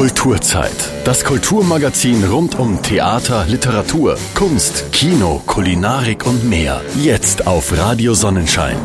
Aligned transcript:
Kulturzeit. 0.00 0.90
Das 1.04 1.24
Kulturmagazin 1.24 2.24
rund 2.24 2.58
um 2.58 2.80
Theater, 2.80 3.44
Literatur, 3.46 4.16
Kunst, 4.34 4.90
Kino, 4.92 5.42
Kulinarik 5.44 6.24
und 6.24 6.48
mehr. 6.48 6.80
Jetzt 6.96 7.46
auf 7.46 7.76
Radio 7.76 8.14
Sonnenschein 8.14 8.78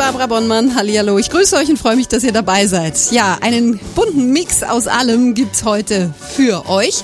Barbara 0.00 0.28
Bonnmann. 0.28 0.74
Hallihallo, 0.74 1.18
ich 1.18 1.28
grüße 1.28 1.54
euch 1.56 1.68
und 1.68 1.78
freue 1.78 1.94
mich, 1.94 2.08
dass 2.08 2.24
ihr 2.24 2.32
dabei 2.32 2.66
seid. 2.66 3.12
Ja, 3.12 3.36
einen 3.42 3.78
bunten 3.94 4.32
Mix 4.32 4.62
aus 4.62 4.86
allem 4.86 5.34
gibt's 5.34 5.62
heute 5.66 6.14
für 6.34 6.66
euch. 6.70 6.94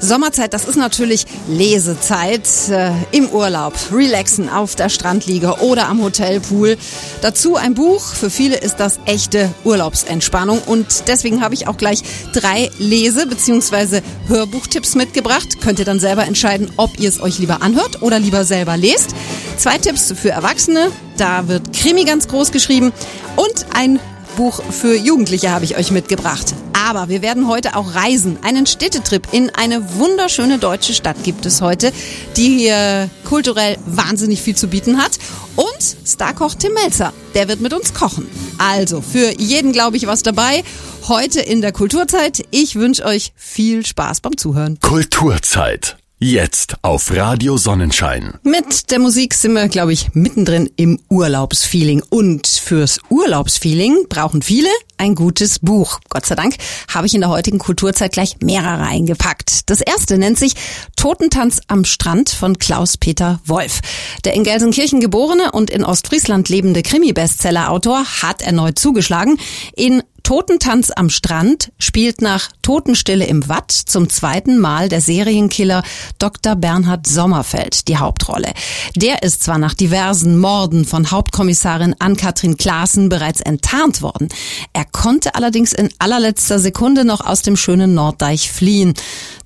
Sommerzeit, 0.00 0.52
das 0.52 0.64
ist 0.64 0.74
natürlich 0.74 1.26
Lesezeit 1.48 2.48
äh, 2.70 2.90
im 3.12 3.28
Urlaub, 3.28 3.74
relaxen 3.92 4.48
auf 4.48 4.74
der 4.74 4.88
Strandliege 4.88 5.58
oder 5.60 5.86
am 5.86 6.02
Hotelpool. 6.02 6.76
Dazu 7.20 7.54
ein 7.54 7.74
Buch. 7.74 8.02
Für 8.02 8.30
viele 8.30 8.56
ist 8.56 8.80
das 8.80 8.98
echte 9.04 9.48
Urlaubsentspannung 9.62 10.60
und 10.66 11.04
deswegen 11.06 11.42
habe 11.42 11.54
ich 11.54 11.68
auch 11.68 11.76
gleich 11.76 12.02
drei 12.32 12.68
Lese- 12.78 13.28
bzw. 13.28 14.00
Hörbuchtipps 14.26 14.96
mitgebracht. 14.96 15.60
Könnt 15.60 15.78
ihr 15.78 15.84
dann 15.84 16.00
selber 16.00 16.24
entscheiden, 16.24 16.68
ob 16.78 16.98
ihr 16.98 17.10
es 17.10 17.20
euch 17.20 17.38
lieber 17.38 17.62
anhört 17.62 18.02
oder 18.02 18.18
lieber 18.18 18.44
selber 18.44 18.76
lest. 18.76 19.14
Zwei 19.60 19.76
Tipps 19.76 20.14
für 20.16 20.30
Erwachsene. 20.30 20.90
Da 21.18 21.46
wird 21.46 21.74
Krimi 21.74 22.04
ganz 22.04 22.28
groß 22.28 22.50
geschrieben. 22.50 22.94
Und 23.36 23.66
ein 23.74 24.00
Buch 24.34 24.62
für 24.62 24.96
Jugendliche 24.96 25.50
habe 25.50 25.66
ich 25.66 25.76
euch 25.76 25.90
mitgebracht. 25.90 26.54
Aber 26.72 27.10
wir 27.10 27.20
werden 27.20 27.46
heute 27.46 27.76
auch 27.76 27.94
reisen. 27.94 28.38
Einen 28.42 28.64
Städtetrip 28.64 29.28
in 29.32 29.50
eine 29.50 29.96
wunderschöne 29.96 30.58
deutsche 30.58 30.94
Stadt 30.94 31.22
gibt 31.24 31.44
es 31.44 31.60
heute, 31.60 31.92
die 32.38 32.56
hier 32.56 33.10
kulturell 33.26 33.76
wahnsinnig 33.84 34.40
viel 34.40 34.56
zu 34.56 34.66
bieten 34.66 34.96
hat. 34.96 35.18
Und 35.56 35.96
Starkoch 36.06 36.54
Tim 36.54 36.72
Melzer, 36.72 37.12
der 37.34 37.46
wird 37.48 37.60
mit 37.60 37.74
uns 37.74 37.92
kochen. 37.92 38.26
Also 38.56 39.02
für 39.02 39.38
jeden, 39.38 39.72
glaube 39.72 39.98
ich, 39.98 40.06
was 40.06 40.22
dabei. 40.22 40.64
Heute 41.06 41.40
in 41.40 41.60
der 41.60 41.72
Kulturzeit. 41.72 42.46
Ich 42.50 42.76
wünsche 42.76 43.04
euch 43.04 43.34
viel 43.36 43.84
Spaß 43.84 44.22
beim 44.22 44.38
Zuhören. 44.38 44.80
Kulturzeit. 44.80 45.99
Jetzt 46.22 46.76
auf 46.82 47.16
Radio 47.16 47.56
Sonnenschein. 47.56 48.34
Mit 48.42 48.90
der 48.90 48.98
Musik 48.98 49.32
sind 49.32 49.54
wir, 49.54 49.68
glaube 49.68 49.94
ich, 49.94 50.12
mittendrin 50.12 50.68
im 50.76 51.00
Urlaubsfeeling. 51.08 52.02
Und 52.10 52.46
fürs 52.46 53.00
Urlaubsfeeling 53.08 54.04
brauchen 54.06 54.42
viele 54.42 54.68
ein 54.98 55.14
gutes 55.14 55.60
Buch. 55.60 55.98
Gott 56.10 56.26
sei 56.26 56.34
Dank 56.34 56.56
habe 56.92 57.06
ich 57.06 57.14
in 57.14 57.22
der 57.22 57.30
heutigen 57.30 57.58
Kulturzeit 57.58 58.12
gleich 58.12 58.36
mehrere 58.42 58.82
eingepackt. 58.82 59.70
Das 59.70 59.80
erste 59.80 60.18
nennt 60.18 60.38
sich 60.38 60.52
Totentanz 60.94 61.62
am 61.68 61.86
Strand 61.86 62.28
von 62.28 62.58
Klaus-Peter 62.58 63.40
Wolf. 63.46 63.80
Der 64.26 64.34
in 64.34 64.44
Gelsenkirchen 64.44 65.00
geborene 65.00 65.52
und 65.52 65.70
in 65.70 65.84
Ostfriesland 65.84 66.50
lebende 66.50 66.82
Krimi-Bestseller-Autor 66.82 68.04
hat 68.20 68.42
erneut 68.42 68.78
zugeschlagen. 68.78 69.38
In 69.74 70.02
Totentanz 70.22 70.90
am 70.94 71.10
Strand 71.10 71.72
spielt 71.78 72.20
nach 72.22 72.50
Totenstille 72.62 73.26
im 73.26 73.48
Watt 73.48 73.70
zum 73.72 74.08
zweiten 74.08 74.58
Mal 74.58 74.88
der 74.88 75.00
Serienkiller 75.00 75.82
Dr. 76.18 76.56
Bernhard 76.56 77.06
Sommerfeld 77.06 77.88
die 77.88 77.96
Hauptrolle. 77.96 78.52
Der 78.96 79.22
ist 79.22 79.42
zwar 79.42 79.58
nach 79.58 79.74
diversen 79.74 80.38
Morden 80.38 80.84
von 80.84 81.10
Hauptkommissarin 81.10 81.96
Ann-Kathrin 81.98 82.56
Klaassen 82.56 83.08
bereits 83.08 83.40
enttarnt 83.40 84.02
worden. 84.02 84.28
Er 84.72 84.84
konnte 84.84 85.34
allerdings 85.34 85.72
in 85.72 85.90
allerletzter 85.98 86.58
Sekunde 86.58 87.04
noch 87.04 87.20
aus 87.20 87.42
dem 87.42 87.56
schönen 87.56 87.94
Norddeich 87.94 88.50
fliehen. 88.50 88.94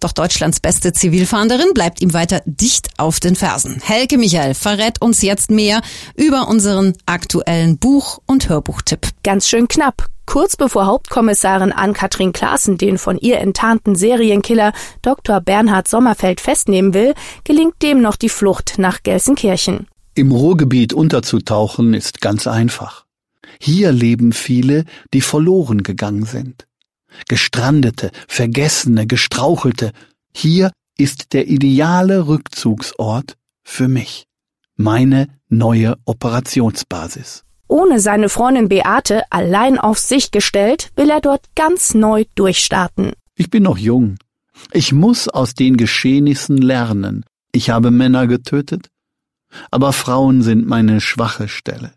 Doch 0.01 0.13
Deutschlands 0.13 0.61
beste 0.61 0.93
Zivilfahnderin 0.93 1.75
bleibt 1.75 2.01
ihm 2.01 2.13
weiter 2.13 2.43
dicht 2.47 2.89
auf 2.99 3.21
den 3.21 3.37
Fersen. 3.37 3.81
Helke 3.83 4.19
Michael 4.19 4.55
verrät 4.55 5.01
uns 5.01 5.23
jetzt 5.23 5.51
mehr 5.51 5.81
über 6.15 6.49
unseren 6.49 6.95
aktuellen 7.07 7.79
Buch- 7.79 8.21
und 8.27 8.49
Hörbuchtipp. 8.49 9.09
Ganz 9.23 9.49
schön 9.49 9.69
knapp 9.69 10.09
Kurz 10.27 10.57
bevor 10.57 10.87
Hauptkommissarin 10.87 11.73
Ann-Kathrin 11.73 12.33
Klaassen 12.33 12.79
den 12.79 12.99
von 12.99 13.19
ihr 13.19 13.39
enttarnten 13.39 13.95
Serienkiller 13.95 14.73
Dr. 15.03 15.41
Bernhard 15.41 15.87
Sommerfeld 15.87 16.41
festnehmen 16.41 16.95
will, 16.95 17.15
gelingt 17.45 17.83
dem 17.83 18.01
noch 18.01 18.17
die 18.17 18.29
Flucht 18.29 18.75
nach 18.79 19.03
Gelsenkirchen. 19.03 19.87
Im 20.15 20.33
Ruhrgebiet 20.33 20.93
unterzutauchen 20.93 21.95
ist 21.95 22.21
ganz 22.21 22.47
einfach. 22.47 23.05
Hier 23.61 23.93
leben 23.93 24.33
viele, 24.33 24.85
die 25.13 25.21
verloren 25.21 25.83
gegangen 25.83 26.25
sind. 26.25 26.67
Gestrandete, 27.29 28.11
Vergessene, 28.27 29.07
Gestrauchelte. 29.07 29.93
Hier 30.35 30.73
ist 30.99 31.33
der 31.33 31.49
ideale 31.49 32.27
Rückzugsort 32.27 33.37
für 33.63 33.89
mich. 33.89 34.25
Meine 34.77 35.29
neue 35.49 35.97
Operationsbasis. 36.05 37.44
Ohne 37.69 38.01
seine 38.01 38.29
Freundin 38.29 38.69
Beate 38.69 39.23
allein 39.31 39.79
auf 39.79 39.99
sich 39.99 40.31
gestellt, 40.31 40.91
will 40.97 41.11
er 41.11 41.21
dort 41.21 41.47
ganz 41.55 41.95
neu 41.95 42.25
durchstarten. 42.35 43.13
Ich 43.37 43.51
bin 43.51 43.63
noch 43.63 43.79
jung. 43.79 44.17
Ich 44.73 44.93
muss 44.93 45.29
aus 45.29 45.55
den 45.55 45.77
Geschehnissen 45.77 46.59
lernen. 46.59 47.25
Ich 47.53 47.71
habe 47.71 47.91
Männer 47.91 48.27
getötet, 48.27 48.89
aber 49.71 49.93
Frauen 49.93 50.43
sind 50.43 50.67
meine 50.67 51.01
schwache 51.01 51.49
Stelle. 51.49 51.93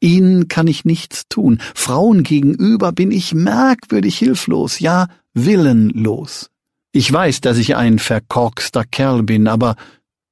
Ihnen 0.00 0.48
kann 0.48 0.66
ich 0.66 0.84
nichts 0.84 1.24
tun. 1.28 1.60
Frauen 1.74 2.22
gegenüber 2.22 2.92
bin 2.92 3.10
ich 3.10 3.34
merkwürdig 3.34 4.18
hilflos, 4.18 4.80
ja 4.80 5.08
willenlos. 5.34 6.50
Ich 6.92 7.12
weiß, 7.12 7.42
dass 7.42 7.58
ich 7.58 7.76
ein 7.76 7.98
verkorkster 7.98 8.84
Kerl 8.84 9.22
bin, 9.22 9.48
aber 9.48 9.76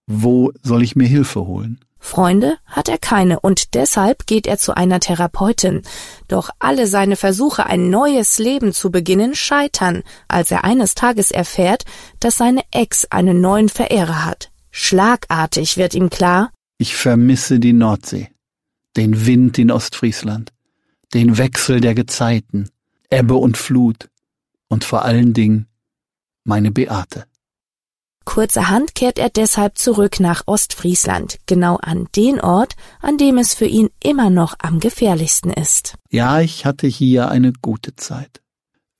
wo 0.07 0.51
soll 0.63 0.83
ich 0.83 0.97
mir 0.97 1.07
Hilfe 1.07 1.47
holen? 1.47 1.79
Freunde 2.05 2.59
hat 2.67 2.91
er 2.91 2.99
keine 2.99 3.41
und 3.41 3.73
deshalb 3.75 4.27
geht 4.27 4.47
er 4.47 4.59
zu 4.59 4.77
einer 4.77 5.01
Therapeutin. 5.01 5.81
Doch 6.29 6.51
alle 6.59 6.87
seine 6.87 7.17
Versuche, 7.17 7.65
ein 7.65 7.89
neues 7.89 8.39
Leben 8.39 8.75
zu 8.75 8.91
beginnen, 8.91 9.35
scheitern, 9.35 10.03
als 10.29 10.51
er 10.51 10.65
eines 10.65 10.95
Tages 10.95 11.31
erfährt, 11.31 11.85
dass 12.21 12.37
seine 12.37 12.61
Ex 12.73 13.07
einen 13.07 13.41
neuen 13.41 13.71
Verehrer 13.71 14.27
hat. 14.27 14.51
Schlagartig 14.71 15.79
wird 15.79 15.95
ihm 15.95 16.11
klar, 16.11 16.53
ich 16.77 16.95
vermisse 16.95 17.59
die 17.59 17.73
Nordsee, 17.73 18.31
den 18.99 19.25
Wind 19.25 19.59
in 19.59 19.71
Ostfriesland, 19.71 20.53
den 21.15 21.39
Wechsel 21.39 21.81
der 21.81 21.95
Gezeiten, 21.95 22.69
Ebbe 23.09 23.37
und 23.37 23.57
Flut 23.57 24.11
und 24.69 24.85
vor 24.85 25.07
allen 25.07 25.33
Dingen 25.33 25.69
meine 26.45 26.71
Beate. 26.71 27.25
Kurzerhand 28.25 28.95
kehrt 28.95 29.19
er 29.19 29.31
deshalb 29.31 29.79
zurück 29.79 30.21
nach 30.21 30.43
Ostfriesland, 30.47 31.39
genau 31.47 31.77
an 31.77 32.09
den 32.17 32.41
Ort, 32.41 32.75
an 33.01 33.19
dem 33.19 33.39
es 33.39 33.55
für 33.55 33.67
ihn 33.67 33.91
immer 34.03 34.31
noch 34.31 34.55
am 34.59 34.81
gefährlichsten 34.81 35.51
ist. 35.51 35.95
Ja, 36.11 36.41
ich 36.41 36.65
hatte 36.65 36.87
hier 36.87 37.29
eine 37.29 37.53
gute 37.53 37.97
Zeit. 37.97 38.41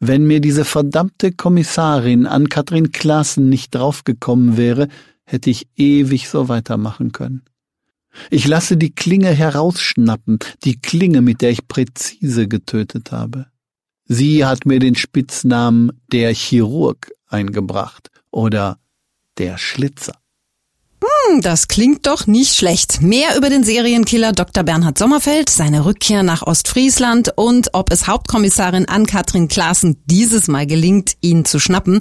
Wenn 0.01 0.27
mir 0.27 0.41
diese 0.41 0.65
verdammte 0.65 1.33
Kommissarin 1.33 2.27
an 2.27 2.49
Katrin 2.49 2.93
Klaassen 2.93 3.49
nicht 3.49 3.75
draufgekommen 3.75 4.57
wäre, 4.57 4.89
hätte 5.25 5.51
ich 5.51 5.69
ewig 5.77 6.29
so 6.29 6.49
weitermachen 6.49 7.13
können. 7.13 7.43
Ich 8.31 8.47
lasse 8.47 8.77
die 8.77 8.95
Klinge 8.95 9.31
herausschnappen, 9.31 10.39
die 10.63 10.79
Klinge, 10.79 11.23
mit 11.23 11.41
der 11.41 11.51
ich 11.51 11.67
präzise 11.67 12.47
getötet 12.49 13.13
habe. 13.13 13.47
Sie 14.07 14.45
hat 14.45 14.67
mir 14.67 14.79
den 14.79 14.95
Spitznamen 14.95 15.91
der 16.13 16.33
Chirurg 16.35 17.11
eingebracht 17.27 18.11
oder 18.31 18.79
der 19.39 19.59
Schlitzer. 19.59 20.15
Hm, 21.03 21.43
das 21.43 21.69
klingt 21.69 22.07
doch 22.07 22.27
nicht 22.27 22.55
schlecht. 22.55 23.03
Mehr 23.03 23.37
über 23.37 23.51
den 23.51 23.63
Serienkiller 23.63 24.33
Dr. 24.33 24.63
Bernhard 24.63 24.97
Sommerfeld, 24.97 25.51
seine 25.51 25.85
Rückkehr 25.85 26.23
nach 26.23 26.43
Ostfriesland 26.43 27.31
und 27.37 27.71
ob 27.75 27.93
es 27.93 28.07
Hauptkommissarin 28.07 28.89
Ann-Kathrin 28.89 29.49
Klaassen 29.49 30.03
dieses 30.07 30.49
Mal 30.49 30.67
gelingt, 30.67 31.17
ihn 31.21 31.45
zu 31.45 31.59
schnappen, 31.59 32.01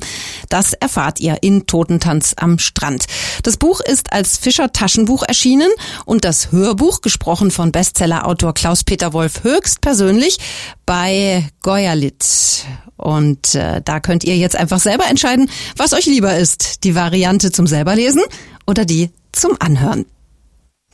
das 0.50 0.74
erfahrt 0.74 1.20
ihr 1.20 1.40
in 1.42 1.68
Totentanz 1.68 2.34
am 2.38 2.60
Strand. 2.60 3.06
Das 3.44 3.58
Buch 3.58 3.82
ist 3.82 4.14
als 4.14 4.38
Fischer 4.38 4.72
Taschenbuch 4.72 5.24
erschienen 5.24 5.72
und 6.06 6.24
das 6.24 6.52
Hörbuch, 6.54 7.02
gesprochen 7.02 7.52
von 7.52 7.74
Bestsellerautor 7.74 8.54
Klaus-Peter 8.54 9.12
Wolf 9.12 9.44
höchstpersönlich, 9.44 10.38
bei 10.86 11.50
Goyalit. 11.62 12.66
Und 13.04 13.54
äh, 13.56 13.82
da 13.84 14.00
könnt 14.00 14.24
ihr 14.24 14.38
jetzt 14.38 14.56
einfach 14.56 14.80
selber 14.80 15.06
entscheiden, 15.08 15.50
was 15.76 15.92
euch 15.92 16.06
lieber 16.06 16.38
ist. 16.38 16.86
Die 16.86 16.96
Variante 16.96 17.52
zum 17.52 17.68
selberlesen 17.68 18.22
oder 18.66 18.86
die 18.86 19.10
zum 19.34 19.58
Anhören. 19.60 20.06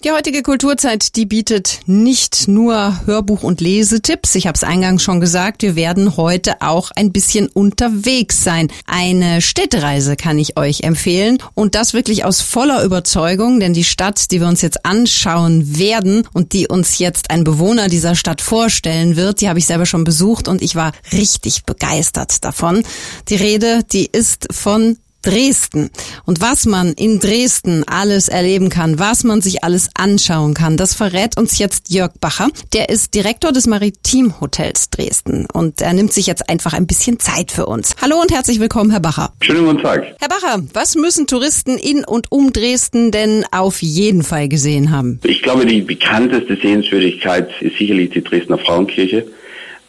Die 0.05 0.11
heutige 0.11 0.43
Kulturzeit, 0.43 1.17
die 1.17 1.25
bietet 1.25 1.81
nicht 1.85 2.47
nur 2.47 3.01
Hörbuch- 3.05 3.43
und 3.43 3.59
Lesetipps. 3.59 4.33
Ich 4.35 4.47
habe 4.47 4.55
es 4.55 4.63
eingangs 4.63 5.03
schon 5.03 5.19
gesagt, 5.19 5.61
wir 5.61 5.75
werden 5.75 6.15
heute 6.15 6.61
auch 6.61 6.91
ein 6.91 7.11
bisschen 7.11 7.47
unterwegs 7.49 8.41
sein. 8.41 8.71
Eine 8.87 9.41
Städtereise 9.41 10.15
kann 10.15 10.39
ich 10.39 10.57
euch 10.57 10.83
empfehlen 10.83 11.39
und 11.53 11.75
das 11.75 11.93
wirklich 11.93 12.23
aus 12.23 12.39
voller 12.39 12.81
Überzeugung, 12.85 13.59
denn 13.59 13.73
die 13.73 13.83
Stadt, 13.83 14.31
die 14.31 14.39
wir 14.39 14.47
uns 14.47 14.61
jetzt 14.61 14.85
anschauen 14.85 15.77
werden 15.77 16.25
und 16.31 16.53
die 16.53 16.69
uns 16.69 16.99
jetzt 16.99 17.29
ein 17.29 17.43
Bewohner 17.43 17.89
dieser 17.89 18.15
Stadt 18.15 18.39
vorstellen 18.39 19.17
wird, 19.17 19.41
die 19.41 19.49
habe 19.49 19.59
ich 19.59 19.65
selber 19.65 19.85
schon 19.85 20.05
besucht 20.05 20.47
und 20.47 20.61
ich 20.61 20.77
war 20.77 20.93
richtig 21.11 21.65
begeistert 21.65 22.45
davon. 22.45 22.83
Die 23.27 23.35
Rede, 23.35 23.81
die 23.91 24.05
ist 24.09 24.47
von 24.53 24.95
Dresden. 25.21 25.89
Und 26.25 26.41
was 26.41 26.65
man 26.65 26.93
in 26.93 27.19
Dresden 27.19 27.83
alles 27.87 28.27
erleben 28.27 28.69
kann, 28.69 28.99
was 28.99 29.23
man 29.23 29.41
sich 29.41 29.63
alles 29.63 29.89
anschauen 29.95 30.53
kann, 30.53 30.77
das 30.77 30.93
verrät 30.93 31.37
uns 31.37 31.57
jetzt 31.59 31.89
Jörg 31.89 32.11
Bacher. 32.21 32.47
Der 32.73 32.89
ist 32.89 33.13
Direktor 33.13 33.51
des 33.51 33.67
Maritimhotels 33.67 34.89
Dresden 34.89 35.45
und 35.51 35.81
er 35.81 35.93
nimmt 35.93 36.13
sich 36.13 36.27
jetzt 36.27 36.49
einfach 36.49 36.73
ein 36.73 36.87
bisschen 36.87 37.19
Zeit 37.19 37.51
für 37.51 37.65
uns. 37.65 37.95
Hallo 38.01 38.21
und 38.21 38.31
herzlich 38.31 38.59
willkommen, 38.59 38.91
Herr 38.91 38.99
Bacher. 38.99 39.33
Schönen 39.41 39.65
guten 39.65 39.81
Tag. 39.81 40.15
Herr 40.19 40.29
Bacher, 40.29 40.63
was 40.73 40.95
müssen 40.95 41.27
Touristen 41.27 41.77
in 41.77 42.05
und 42.05 42.31
um 42.31 42.53
Dresden 42.53 43.11
denn 43.11 43.45
auf 43.51 43.81
jeden 43.81 44.23
Fall 44.23 44.47
gesehen 44.47 44.91
haben? 44.91 45.19
Ich 45.23 45.41
glaube, 45.41 45.65
die 45.65 45.81
bekannteste 45.81 46.57
Sehenswürdigkeit 46.61 47.49
ist 47.61 47.77
sicherlich 47.77 48.11
die 48.11 48.23
Dresdner 48.23 48.57
Frauenkirche. 48.57 49.25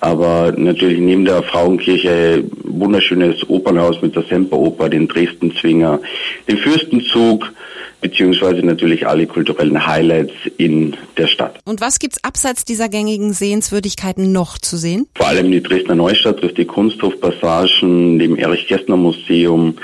Aber 0.00 0.52
natürlich 0.56 0.98
neben 0.98 1.24
der 1.24 1.42
Frauenkirche 1.42 2.44
wunderschönes 2.64 3.48
Opernhaus 3.48 4.00
mit 4.00 4.16
der 4.16 4.22
Semperoper, 4.22 4.88
den 4.88 5.08
Dresden-Zwinger, 5.08 6.00
den 6.48 6.56
Fürstenzug, 6.56 7.52
beziehungsweise 8.00 8.62
natürlich 8.64 9.06
alle 9.06 9.26
kulturellen 9.26 9.86
Highlights 9.86 10.32
in 10.56 10.96
der 11.18 11.26
Stadt. 11.26 11.58
Und 11.66 11.82
was 11.82 11.98
gibt's 11.98 12.24
abseits 12.24 12.64
dieser 12.64 12.88
gängigen 12.88 13.34
Sehenswürdigkeiten 13.34 14.32
noch 14.32 14.58
zu 14.58 14.78
sehen? 14.78 15.06
Vor 15.14 15.26
allem 15.26 15.50
die 15.50 15.62
Dresdner 15.62 15.96
Neustadt 15.96 16.42
durch 16.42 16.54
die 16.54 16.64
Kunsthofpassagen, 16.64 18.18
dem 18.18 18.36
Erich-Kästner-Museum, 18.36 19.76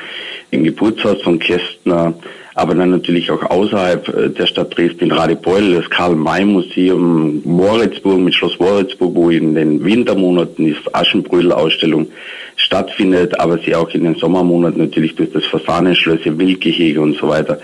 im 0.51 0.65
Geburtshaus 0.65 1.21
von 1.23 1.39
Kästner, 1.39 2.15
aber 2.57 2.75
dann 2.75 2.91
natürlich 2.91 3.31
auch 3.31 3.43
außerhalb 3.43 4.09
äh, 4.09 4.31
der 4.31 4.47
Stadt 4.47 4.77
Dresden, 4.77 5.13
Radebeul, 5.13 5.75
das 5.75 5.91
Karl-May-Museum, 5.91 7.43
Moritzburg 7.45 8.19
mit 8.19 8.35
Schloss 8.35 8.59
Moritzburg, 8.59 9.15
wo 9.15 9.29
in 9.31 9.55
den 9.55 9.85
Wintermonaten 9.85 10.65
die 10.65 10.77
Aschenbrödel-Ausstellung 10.91 12.09
stattfindet, 12.57 13.39
aber 13.39 13.59
sie 13.59 13.75
auch 13.75 13.91
in 13.91 14.05
den 14.05 14.15
Sommermonaten 14.15 14.81
natürlich 14.81 15.15
durch 15.15 15.33
das 15.33 15.45
Fasanenschlösschen, 15.45 16.39
Wildgehege 16.39 16.99
und 16.99 17.19
so 17.19 17.29
weiter 17.29 17.61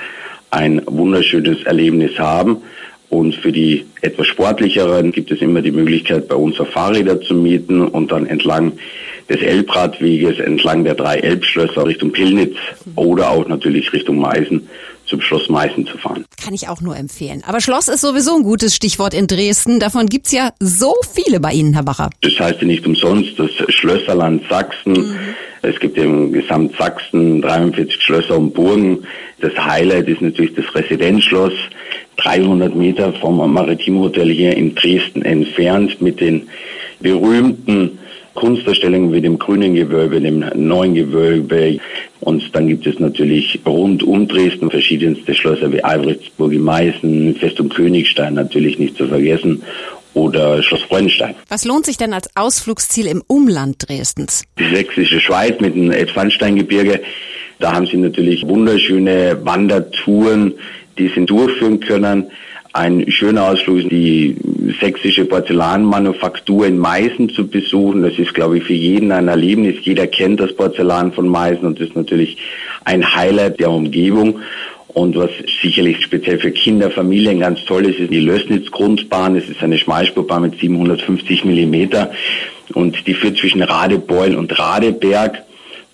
ein 0.50 0.83
wunderschönes 0.85 1.62
Erlebnis 1.62 2.19
haben. 2.19 2.59
Und 3.09 3.35
für 3.35 3.53
die 3.53 3.87
etwas 4.03 4.27
sportlicheren 4.27 5.11
gibt 5.12 5.31
es 5.31 5.41
immer 5.41 5.62
die 5.62 5.71
Möglichkeit, 5.71 6.29
bei 6.29 6.35
uns 6.35 6.56
Fahrräder 6.59 7.19
zu 7.21 7.35
mieten 7.35 7.81
und 7.81 8.12
dann 8.12 8.27
entlang 8.27 8.73
des 9.32 9.40
Elbradweges 9.40 10.38
entlang 10.38 10.84
der 10.84 10.94
drei 10.94 11.17
Elbschlösser 11.17 11.87
Richtung 11.87 12.12
Pillnitz 12.12 12.56
oder 12.96 13.31
auch 13.31 13.49
natürlich 13.49 13.93
Richtung 13.93 14.19
Meißen 14.19 14.69
zum 15.06 15.20
Schloss 15.20 15.49
Meißen 15.49 15.87
zu 15.87 15.99
fahren. 15.99 16.25
Kann 16.43 16.55
ich 16.55 16.69
auch 16.69 16.81
nur 16.81 16.96
empfehlen. 16.96 17.43
Aber 17.46 17.61
Schloss 17.61 17.88
ist 17.88 18.00
sowieso 18.00 18.37
ein 18.37 18.43
gutes 18.43 18.75
Stichwort 18.75 19.14
in 19.14 19.26
Dresden. 19.26 19.81
Davon 19.81 20.06
gibt's 20.06 20.32
ja 20.32 20.52
so 20.61 20.94
viele 21.12 21.40
bei 21.40 21.52
Ihnen, 21.52 21.75
Herr 21.75 21.82
Bacher. 21.82 22.11
Das 22.20 22.38
heißt 22.38 22.61
ja 22.61 22.67
nicht 22.67 22.87
umsonst 22.87 23.38
das 23.38 23.50
Schlösserland 23.69 24.43
Sachsen. 24.49 24.93
Mhm. 24.93 25.17
Es 25.62 25.79
gibt 25.81 25.96
im 25.96 26.32
Gesamtsachsen 26.32 27.40
43 27.40 28.02
Schlösser 28.02 28.37
und 28.37 28.52
Burgen. 28.52 29.05
Das 29.40 29.52
Highlight 29.56 30.08
ist 30.08 30.20
natürlich 30.20 30.55
das 30.55 30.75
Residenzschloss, 30.75 31.52
300 32.17 32.75
Meter 32.75 33.12
vom 33.14 33.52
Maritimhotel 33.52 34.31
hier 34.31 34.56
in 34.56 34.75
Dresden 34.75 35.23
entfernt 35.23 36.00
mit 36.00 36.20
den 36.20 36.49
berühmten 37.00 37.99
Kunsterstellungen 38.34 39.12
wie 39.12 39.20
dem 39.20 39.38
grünen 39.38 39.75
Gewölbe, 39.75 40.20
dem 40.20 40.44
neuen 40.55 40.94
Gewölbe. 40.94 41.79
Und 42.20 42.55
dann 42.55 42.69
gibt 42.69 42.87
es 42.87 42.99
natürlich 42.99 43.61
rund 43.67 44.02
um 44.02 44.29
Dresden 44.29 44.70
verschiedenste 44.70 45.34
Schlösser 45.34 45.73
wie 45.73 45.82
Albrechtsburg 45.82 46.52
in 46.52 46.62
Meißen, 46.62 47.34
Festung 47.37 47.69
Königstein 47.69 48.34
natürlich 48.34 48.79
nicht 48.79 48.96
zu 48.96 49.06
vergessen 49.06 49.62
oder 50.14 50.62
Schloss 50.62 50.82
Freudenstein. 50.82 51.34
Was 51.49 51.64
lohnt 51.64 51.87
sich 51.87 51.96
denn 51.96 52.12
als 52.12 52.29
Ausflugsziel 52.34 53.06
im 53.06 53.23
Umland 53.26 53.88
Dresdens? 53.88 54.44
Die 54.58 54.75
sächsische 54.75 55.20
Schweiz 55.20 55.61
mit 55.61 55.75
dem 55.75 55.90
Elbsandsteingebirge. 55.90 57.00
Da 57.58 57.73
haben 57.73 57.87
Sie 57.87 57.96
natürlich 57.96 58.46
wunderschöne 58.46 59.38
Wandertouren, 59.44 60.55
die 60.99 61.08
Sie 61.08 61.25
durchführen 61.25 61.81
können. 61.81 62.31
Ein 62.74 63.10
schöner 63.10 63.48
Ausflug 63.48 63.80
ist 63.80 63.90
die 63.90 64.34
sächsische 64.80 65.26
Porzellanmanufaktur 65.26 66.66
in 66.66 66.78
Meißen 66.78 67.28
zu 67.28 67.46
besuchen. 67.46 68.02
Das 68.02 68.19
ist, 68.19 68.32
glaube 68.32 68.58
ich, 68.58 68.64
für 68.64 68.72
jeden 68.72 69.12
ein 69.12 69.28
Erlebnis. 69.28 69.76
Jeder 69.82 70.06
kennt 70.06 70.40
das 70.40 70.54
Porzellan 70.54 71.12
von 71.12 71.28
Meißen 71.28 71.66
und 71.66 71.78
das 71.78 71.88
ist 71.88 71.96
natürlich 71.96 72.38
ein 72.84 73.14
Highlight 73.14 73.60
der 73.60 73.70
Umgebung. 73.70 74.40
Und 74.88 75.16
was 75.16 75.30
sicherlich 75.62 76.02
speziell 76.02 76.38
für 76.38 76.50
Kinder, 76.50 76.90
Familien 76.90 77.40
ganz 77.40 77.64
toll 77.64 77.86
ist, 77.86 77.98
ist 77.98 78.10
die 78.10 78.20
Lößnitz-Grundbahn. 78.20 79.36
Es 79.36 79.48
ist 79.48 79.62
eine 79.62 79.78
Schmalspurbahn 79.78 80.42
mit 80.42 80.58
750 80.58 81.44
Millimeter 81.44 82.10
und 82.72 83.06
die 83.06 83.14
führt 83.14 83.36
zwischen 83.36 83.62
Radebeul 83.62 84.34
und 84.34 84.58
Radeberg. 84.58 85.42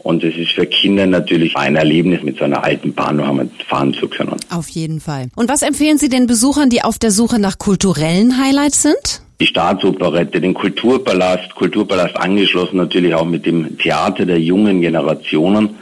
Und 0.08 0.24
es 0.24 0.34
ist 0.36 0.52
für 0.52 0.64
Kinder 0.64 1.06
natürlich 1.06 1.54
ein 1.54 1.76
Erlebnis, 1.76 2.22
mit 2.22 2.38
so 2.38 2.44
einer 2.44 2.64
alten 2.64 2.94
einmal 2.98 3.50
fahren 3.66 3.92
zu 3.92 4.08
können. 4.08 4.36
Auf 4.48 4.70
jeden 4.70 5.00
Fall. 5.00 5.28
Und 5.36 5.50
was 5.50 5.60
empfehlen 5.60 5.98
Sie 5.98 6.08
den 6.08 6.26
Besuchern, 6.26 6.70
die 6.70 6.82
auf 6.82 6.98
der 6.98 7.10
Suche 7.10 7.38
nach 7.38 7.58
kulturellen 7.58 8.42
Highlights 8.42 8.80
sind? 8.80 9.20
Die 9.38 9.46
Staatsoperette, 9.46 10.40
den 10.40 10.54
Kulturpalast, 10.54 11.54
Kulturpalast 11.54 12.16
angeschlossen 12.16 12.78
natürlich 12.78 13.14
auch 13.14 13.26
mit 13.26 13.44
dem 13.44 13.76
Theater 13.76 14.24
der 14.24 14.40
jungen 14.40 14.80
Generationen 14.80 15.76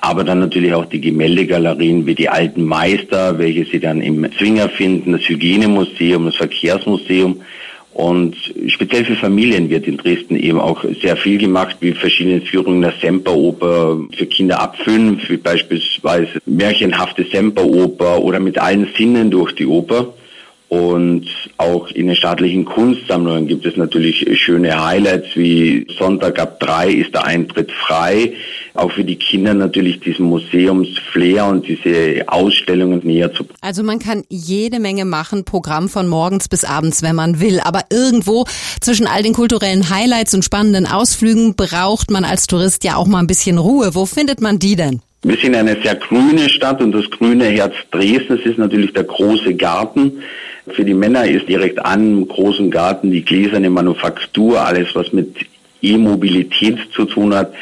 aber 0.00 0.22
dann 0.22 0.38
natürlich 0.38 0.72
auch 0.74 0.84
die 0.84 1.00
Gemäldegalerien 1.00 2.06
wie 2.06 2.14
die 2.14 2.28
alten 2.28 2.64
Meister, 2.64 3.36
welche 3.38 3.64
Sie 3.64 3.80
dann 3.80 4.00
im 4.00 4.30
Zwinger 4.38 4.68
finden, 4.68 5.10
das 5.10 5.22
Hygienemuseum, 5.22 6.26
das 6.26 6.36
Verkehrsmuseum 6.36 7.40
und 7.98 8.36
speziell 8.68 9.04
für 9.04 9.16
Familien 9.16 9.70
wird 9.70 9.88
in 9.88 9.96
Dresden 9.96 10.36
eben 10.36 10.60
auch 10.60 10.84
sehr 11.02 11.16
viel 11.16 11.36
gemacht, 11.36 11.78
wie 11.80 11.90
verschiedene 11.94 12.40
Führungen 12.40 12.80
der 12.80 12.94
Semperoper 13.02 13.98
für 14.16 14.26
Kinder 14.26 14.60
ab 14.60 14.78
fünf, 14.84 15.28
wie 15.28 15.36
beispielsweise 15.36 16.40
märchenhafte 16.46 17.24
Semperoper 17.24 18.22
oder 18.22 18.38
mit 18.38 18.56
allen 18.56 18.86
Sinnen 18.96 19.32
durch 19.32 19.52
die 19.56 19.66
Oper. 19.66 20.14
Und 20.68 21.26
auch 21.56 21.88
in 21.88 22.08
den 22.08 22.16
staatlichen 22.16 22.66
Kunstsammlungen 22.66 23.46
gibt 23.46 23.64
es 23.64 23.76
natürlich 23.76 24.26
schöne 24.38 24.84
Highlights 24.84 25.28
wie 25.34 25.86
Sonntag 25.98 26.38
ab 26.38 26.60
drei 26.60 26.90
ist 26.90 27.14
der 27.14 27.24
Eintritt 27.24 27.72
frei. 27.72 28.34
Auch 28.74 28.92
für 28.92 29.02
die 29.02 29.16
Kinder 29.16 29.54
natürlich 29.54 30.00
diesen 30.00 30.26
Museumsflair 30.26 31.46
und 31.46 31.66
diese 31.66 32.22
Ausstellungen 32.26 33.00
näher 33.02 33.32
zu. 33.32 33.46
Also 33.62 33.82
man 33.82 33.98
kann 33.98 34.24
jede 34.28 34.78
Menge 34.78 35.06
machen, 35.06 35.44
Programm 35.44 35.88
von 35.88 36.06
morgens 36.06 36.48
bis 36.48 36.64
abends, 36.64 37.02
wenn 37.02 37.16
man 37.16 37.40
will. 37.40 37.60
Aber 37.60 37.84
irgendwo 37.90 38.44
zwischen 38.82 39.06
all 39.06 39.22
den 39.22 39.32
kulturellen 39.32 39.88
Highlights 39.88 40.34
und 40.34 40.44
spannenden 40.44 40.86
Ausflügen 40.86 41.56
braucht 41.56 42.10
man 42.10 42.24
als 42.24 42.46
Tourist 42.46 42.84
ja 42.84 42.96
auch 42.96 43.06
mal 43.06 43.20
ein 43.20 43.26
bisschen 43.26 43.56
Ruhe. 43.56 43.94
Wo 43.94 44.04
findet 44.04 44.42
man 44.42 44.58
die 44.58 44.76
denn? 44.76 45.00
Wir 45.22 45.36
sind 45.36 45.56
eine 45.56 45.76
sehr 45.82 45.96
grüne 45.96 46.48
Stadt 46.48 46.80
und 46.80 46.92
das 46.92 47.10
grüne 47.10 47.46
Herz 47.46 47.74
Dresdens 47.90 48.42
ist 48.42 48.58
natürlich 48.58 48.92
der 48.92 49.02
große 49.02 49.54
Garten. 49.54 50.22
Für 50.68 50.84
die 50.84 50.94
Männer 50.94 51.26
ist 51.26 51.48
direkt 51.48 51.84
an 51.84 52.18
im 52.18 52.28
großen 52.28 52.70
Garten 52.70 53.10
die 53.10 53.24
gläserne 53.24 53.68
Manufaktur, 53.68 54.60
alles 54.60 54.94
was 54.94 55.12
mit 55.12 55.34
E-Mobilität 55.82 56.78
zu 56.94 57.04
tun 57.04 57.34
hat. 57.34 57.52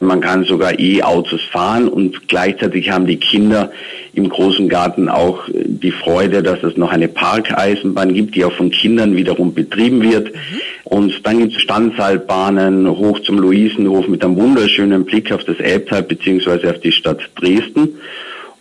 Man 0.00 0.20
kann 0.20 0.44
sogar 0.44 0.78
E-Autos 0.78 1.42
fahren 1.42 1.86
und 1.86 2.28
gleichzeitig 2.28 2.90
haben 2.90 3.06
die 3.06 3.18
Kinder 3.18 3.70
im 4.14 4.28
großen 4.28 4.68
Garten 4.68 5.08
auch 5.08 5.42
die 5.52 5.90
Freude, 5.90 6.42
dass 6.42 6.62
es 6.62 6.76
noch 6.76 6.90
eine 6.90 7.08
Parkeisenbahn 7.08 8.14
gibt, 8.14 8.34
die 8.34 8.44
auch 8.44 8.52
von 8.52 8.70
Kindern 8.70 9.14
wiederum 9.14 9.52
betrieben 9.52 10.02
wird. 10.02 10.32
Mhm. 10.32 10.60
Und 10.84 11.26
dann 11.26 11.38
gibt 11.38 11.54
es 11.54 11.60
Standseilbahnen 11.60 12.88
hoch 12.88 13.20
zum 13.20 13.38
Luisenhof 13.38 14.08
mit 14.08 14.24
einem 14.24 14.36
wunderschönen 14.36 15.04
Blick 15.04 15.30
auf 15.32 15.44
das 15.44 15.58
Elbtal 15.58 16.02
beziehungsweise 16.02 16.70
auf 16.70 16.80
die 16.80 16.92
Stadt 16.92 17.20
Dresden. 17.36 17.96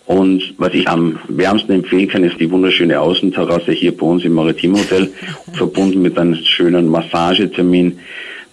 Und 0.05 0.55
was 0.57 0.73
ich 0.73 0.87
am 0.87 1.19
wärmsten 1.27 1.71
empfehlen 1.71 2.07
kann, 2.07 2.23
ist 2.23 2.39
die 2.39 2.49
wunderschöne 2.49 2.99
Außenterrasse 2.99 3.71
hier 3.71 3.95
bei 3.95 4.07
uns 4.07 4.25
im 4.25 4.33
Maritimhotel, 4.33 5.13
verbunden 5.53 6.01
mit 6.01 6.17
einem 6.17 6.35
schönen 6.35 6.87
Massagetermin 6.87 7.99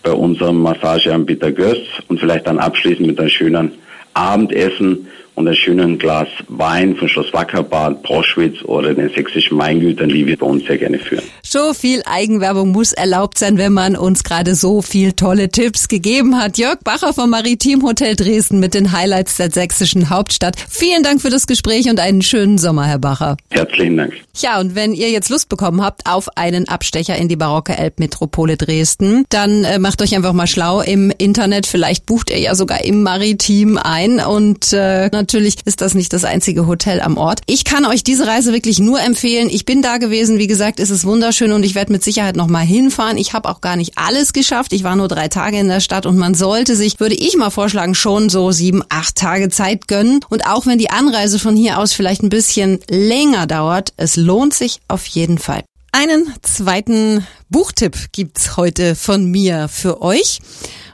bei 0.07 0.13
unserem 0.13 0.63
Massageanbieter 0.63 1.51
Göss 1.51 1.79
und 2.07 2.21
vielleicht 2.21 2.47
dann 2.47 2.61
abschließend 2.61 3.09
mit 3.09 3.19
einem 3.19 3.29
schönen 3.29 3.73
Abendessen 4.15 5.09
und 5.37 5.47
einem 5.47 5.57
schönen 5.57 5.99
Glas 5.99 6.29
Wein 6.49 6.97
von 6.97 7.09
Schloss 7.09 7.33
Wackerbad, 7.33 8.03
Proschwitz 8.03 8.63
oder 8.65 8.95
den 8.95 9.11
sächsischen 9.11 9.59
Weingütern, 9.59 10.09
die 10.09 10.27
wir 10.27 10.37
bei 10.37 10.47
uns 10.47 10.65
sehr 10.67 10.79
gerne 10.79 10.99
führen. 10.99 11.23
So 11.43 11.75
viel 11.75 12.03
Eigenwerbung 12.07 12.73
muss 12.73 12.93
erlaubt 12.93 13.39
sein, 13.39 13.59
wenn 13.59 13.73
man 13.73 13.97
uns 13.97 14.25
gerade 14.25 14.55
so 14.55 14.83
viel 14.83 15.13
tolle 15.13 15.51
Tipps 15.51 15.89
gegeben 15.89 16.41
hat. 16.41 16.59
Jörg 16.59 16.79
Bacher 16.83 17.13
vom 17.13 17.31
Maritim 17.31 17.83
Hotel 17.83 18.17
Dresden 18.17 18.61
mit 18.61 18.75
den 18.75 18.93
Highlights 18.93 19.37
der 19.37 19.51
sächsischen 19.51 20.11
Hauptstadt. 20.11 20.57
Vielen 20.69 21.03
Dank 21.03 21.21
für 21.21 21.31
das 21.31 21.47
Gespräch 21.47 21.89
und 21.89 22.01
einen 22.01 22.23
schönen 22.23 22.57
Sommer, 22.57 22.87
Herr 22.87 22.99
Bacher. 22.99 23.37
Herzlichen 23.51 23.99
Dank. 23.99 24.15
Ja, 24.39 24.59
und 24.59 24.75
wenn 24.75 24.95
ihr 24.95 25.11
jetzt 25.11 25.29
Lust 25.29 25.49
bekommen 25.51 25.83
habt 25.83 26.07
auf 26.07 26.37
einen 26.37 26.67
Abstecher 26.67 27.17
in 27.17 27.29
die 27.29 27.37
barocke 27.37 27.77
Elbmetropole 27.77 28.57
Dresden, 28.57 29.25
dann 29.29 29.65
äh, 29.65 29.79
macht 29.79 30.01
euch 30.01 30.17
einfach 30.17 30.33
mal 30.33 30.47
schlau 30.47 30.81
im 30.81 31.13
Internet. 31.17 31.67
Vielleicht 31.67 32.07
bucht 32.07 32.31
ihr 32.31 32.39
ja 32.39 32.55
sogar 32.55 32.85
im 32.85 33.03
Maritim 33.03 33.79
ein 33.79 34.21
und 34.21 34.73
äh, 34.73 35.11
natürlich 35.27 35.57
ist 35.65 35.81
das 35.81 35.95
nicht 35.95 36.13
das 36.13 36.25
einzige 36.25 36.69
Hotel 36.69 37.01
am 37.01 37.17
Ort. 37.17 37.41
Ich 37.47 37.65
kann 37.65 37.85
euch 37.85 38.05
diese 38.05 38.29
Reise 38.29 38.53
wirklich 38.53 38.79
nur 38.79 39.01
empfehlen. 39.01 39.49
Ich 39.51 39.65
bin 39.65 39.83
da 39.83 39.99
gewesen, 39.99 40.39
wie 40.39 40.47
gesagt, 40.47 40.79
ist 40.79 40.91
es 40.91 41.05
wunderschön 41.05 41.51
und 41.51 41.65
ich 41.65 41.75
werde 41.75 41.91
mit 41.91 42.05
Sicherheit 42.05 42.37
noch 42.37 42.47
mal 42.47 42.65
hinfahren. 42.65 43.19
Ich 43.19 43.33
habe 43.33 43.49
auch 43.49 43.61
gar 43.61 43.75
nicht 43.75 43.99
alles 43.99 44.33
geschafft. 44.33 44.73
Ich 44.73 44.85
war 44.85 44.95
nur 44.95 45.09
drei 45.09 45.27
Tage 45.27 45.59
in 45.59 45.67
der 45.67 45.81
Stadt 45.81 46.07
und 46.07 46.17
man 46.17 46.35
sollte 46.35 46.77
sich, 46.77 47.01
würde 47.01 47.17
ich 47.17 47.37
mal 47.37 47.51
vorschlagen, 47.51 47.97
schon 47.97 48.29
so 48.29 48.53
sieben, 48.53 48.85
acht 48.89 49.17
Tage 49.17 49.49
Zeit 49.49 49.89
gönnen. 49.89 50.21
Und 50.29 50.47
auch 50.47 50.65
wenn 50.67 50.79
die 50.79 50.91
Anreise 50.91 51.41
von 51.41 51.57
hier 51.57 51.81
aus 51.81 51.93
vielleicht 51.93 52.23
ein 52.23 52.29
bisschen 52.29 52.79
länger 52.89 53.49
dauert, 53.49 53.95
es 53.97 54.15
lohnt 54.15 54.55
sich 54.55 54.79
auf 54.87 55.07
jeden 55.07 55.39
Fall. 55.39 55.65
Einen 55.91 56.33
zweiten 56.43 57.27
Buchtipp 57.49 58.13
gibt's 58.13 58.57
heute 58.57 58.95
von 58.95 59.25
mir 59.25 59.67
für 59.67 60.03
euch. 60.03 60.39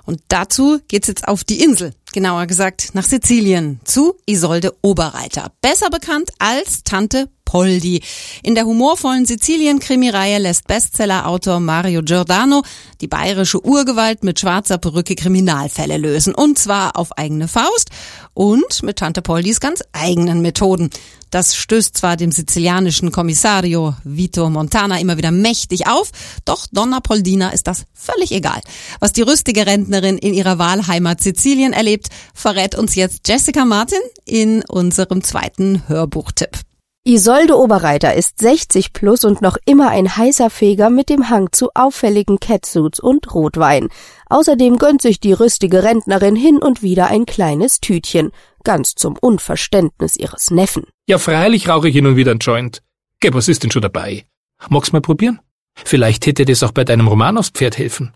Und 0.05 0.21
dazu 0.29 0.81
geht's 0.89 1.09
jetzt 1.09 1.29
auf 1.29 1.45
die 1.45 1.62
Insel, 1.62 1.93
genauer 2.12 2.47
gesagt 2.47 2.95
nach 2.95 3.04
Sizilien, 3.04 3.81
zu 3.85 4.14
Isolde 4.26 4.73
Oberreiter, 4.83 5.52
besser 5.61 5.90
bekannt 5.90 6.31
als 6.38 6.85
Tante 6.85 7.28
Poldi. 7.45 8.03
In 8.43 8.55
der 8.55 8.65
humorvollen 8.65 9.27
Sizilien-Krimireihe 9.27 10.39
lässt 10.39 10.67
Bestseller-Autor 10.67 11.61
Mario 11.61 12.03
Giordano 12.03 12.63
die 13.01 13.09
bayerische 13.09 13.65
Urgewalt 13.65 14.25
mit 14.25 14.41
schwarzer 14.41 14.79
Perücke 14.79 15.15
Kriminalfälle 15.15 15.99
lösen. 15.99 16.35
Und 16.35 16.59
zwar 16.59 16.97
auf 16.97 17.13
eigene 17.19 17.49
Faust 17.49 17.91
und 18.35 18.83
mit 18.83 18.97
Tante 18.97 19.23
Poldis 19.23 19.61
ganz 19.61 19.83
eigenen 19.93 20.41
Methoden. 20.41 20.91
Das 21.31 21.57
stößt 21.57 21.97
zwar 21.97 22.17
dem 22.17 22.31
sizilianischen 22.31 23.11
Kommissario 23.11 23.95
Vito 24.05 24.51
Montana 24.51 25.01
immer 25.01 25.17
wieder 25.17 25.31
mächtig 25.31 25.87
auf, 25.87 26.11
doch 26.45 26.67
Donna 26.73 27.01
Poldina 27.01 27.51
ist 27.51 27.67
das 27.67 27.85
völlig 27.95 28.33
egal. 28.33 28.61
Was 29.01 29.13
die 29.13 29.23
rüstige 29.23 29.67
Rentnerin 29.67 30.19
in 30.19 30.35
ihrer 30.35 30.59
Wahlheimat 30.59 31.23
Sizilien 31.23 31.73
erlebt, 31.73 32.09
verrät 32.35 32.75
uns 32.75 32.95
jetzt 32.95 33.29
Jessica 33.29 33.65
Martin 33.65 34.01
in 34.27 34.63
unserem 34.69 35.25
zweiten 35.25 35.89
Hörbuchtipp. 35.89 36.59
Isolde 37.05 37.59
Oberreiter 37.59 38.15
ist 38.15 38.39
60 38.39 38.93
plus 38.93 39.25
und 39.25 39.43
noch 39.43 39.57
immer 39.67 39.91
ein 39.91 40.17
heißer 40.17 40.51
Feger 40.51 40.89
mit 40.89 41.09
dem 41.09 41.31
Hang 41.31 41.51
zu 41.51 41.71
auffälligen 41.75 42.39
Catsuits 42.39 43.01
und 43.01 43.35
Rotwein. 43.35 43.89
Außerdem 44.31 44.79
gönnt 44.79 45.03
sich 45.03 45.19
die 45.19 45.33
rüstige 45.33 45.83
Rentnerin 45.83 46.37
hin 46.37 46.59
und 46.59 46.81
wieder 46.85 47.09
ein 47.09 47.27
kleines 47.27 47.81
Tütchen, 47.81 48.31
ganz 48.63 48.95
zum 48.95 49.17
Unverständnis 49.21 50.15
ihres 50.15 50.53
Neffen. 50.53 50.85
Ja, 51.09 51.19
freilich 51.19 51.69
rauche 51.69 51.89
ich 51.89 51.95
hin 51.97 52.07
und 52.07 52.15
wieder 52.15 52.31
ein 52.31 52.39
Joint. 52.39 52.85
Geh, 53.19 53.35
was 53.35 53.49
ist 53.49 53.65
denn 53.65 53.73
schon 53.73 53.83
dabei? 53.83 54.25
Magst 54.69 54.93
mal 54.93 55.03
probieren? 55.03 55.41
Vielleicht 55.75 56.27
hätte 56.27 56.45
das 56.45 56.63
auch 56.63 56.71
bei 56.71 56.85
deinem 56.85 57.09
Roman 57.09 57.37
aufs 57.37 57.51
Pferd 57.51 57.79
helfen. 57.79 58.15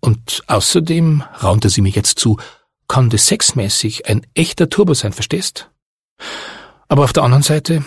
Und 0.00 0.44
außerdem, 0.46 1.24
raunte 1.42 1.68
sie 1.68 1.82
mir 1.82 1.90
jetzt 1.90 2.18
zu, 2.18 2.38
kann 2.88 3.10
das 3.10 3.26
sexmäßig 3.26 4.06
ein 4.06 4.26
echter 4.32 4.70
Turbo 4.70 4.94
sein, 4.94 5.12
verstehst? 5.12 5.70
Aber 6.88 7.04
auf 7.04 7.12
der 7.12 7.24
anderen 7.24 7.42
Seite, 7.42 7.84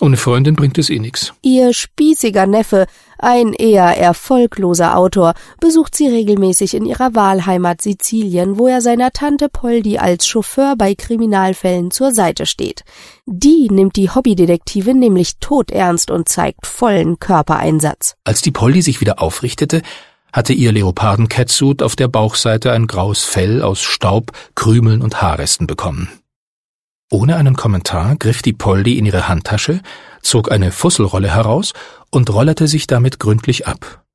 ohne 0.00 0.16
Freundin 0.16 0.56
bringt 0.56 0.76
es 0.78 0.90
eh 0.90 0.98
nix. 0.98 1.32
Ihr 1.42 1.72
spießiger 1.72 2.46
Neffe, 2.46 2.86
ein 3.18 3.54
eher 3.54 3.96
erfolgloser 3.96 4.96
Autor, 4.96 5.34
besucht 5.58 5.94
sie 5.94 6.08
regelmäßig 6.08 6.74
in 6.74 6.84
ihrer 6.84 7.14
Wahlheimat 7.14 7.80
Sizilien, 7.80 8.58
wo 8.58 8.66
er 8.66 8.82
seiner 8.82 9.10
Tante 9.12 9.48
Poldi 9.48 9.96
als 9.98 10.26
Chauffeur 10.26 10.76
bei 10.76 10.94
Kriminalfällen 10.94 11.90
zur 11.90 12.12
Seite 12.12 12.44
steht. 12.44 12.84
Die 13.24 13.68
nimmt 13.70 13.96
die 13.96 14.10
Hobbydetektive 14.10 14.92
nämlich 14.94 15.38
todernst 15.38 16.10
und 16.10 16.28
zeigt 16.28 16.66
vollen 16.66 17.18
Körpereinsatz. 17.18 18.16
Als 18.24 18.42
die 18.42 18.50
Poldi 18.50 18.82
sich 18.82 19.00
wieder 19.00 19.22
aufrichtete, 19.22 19.80
hatte 20.32 20.52
ihr 20.52 20.72
Leoparden-Catsuit 20.72 21.82
auf 21.82 21.96
der 21.96 22.08
Bauchseite 22.08 22.72
ein 22.72 22.86
graues 22.86 23.24
Fell 23.24 23.62
aus 23.62 23.80
Staub, 23.80 24.32
Krümeln 24.54 25.00
und 25.00 25.22
Haarresten 25.22 25.66
bekommen. 25.66 26.10
Ohne 27.10 27.36
einen 27.36 27.54
Kommentar 27.54 28.16
griff 28.16 28.42
die 28.42 28.52
Poldi 28.52 28.98
in 28.98 29.06
ihre 29.06 29.28
Handtasche, 29.28 29.80
zog 30.22 30.50
eine 30.50 30.72
Fusselrolle 30.72 31.32
heraus 31.32 31.72
und 32.10 32.30
rollerte 32.30 32.66
sich 32.66 32.86
damit 32.86 33.20
gründlich 33.20 33.68
ab. 33.68 34.05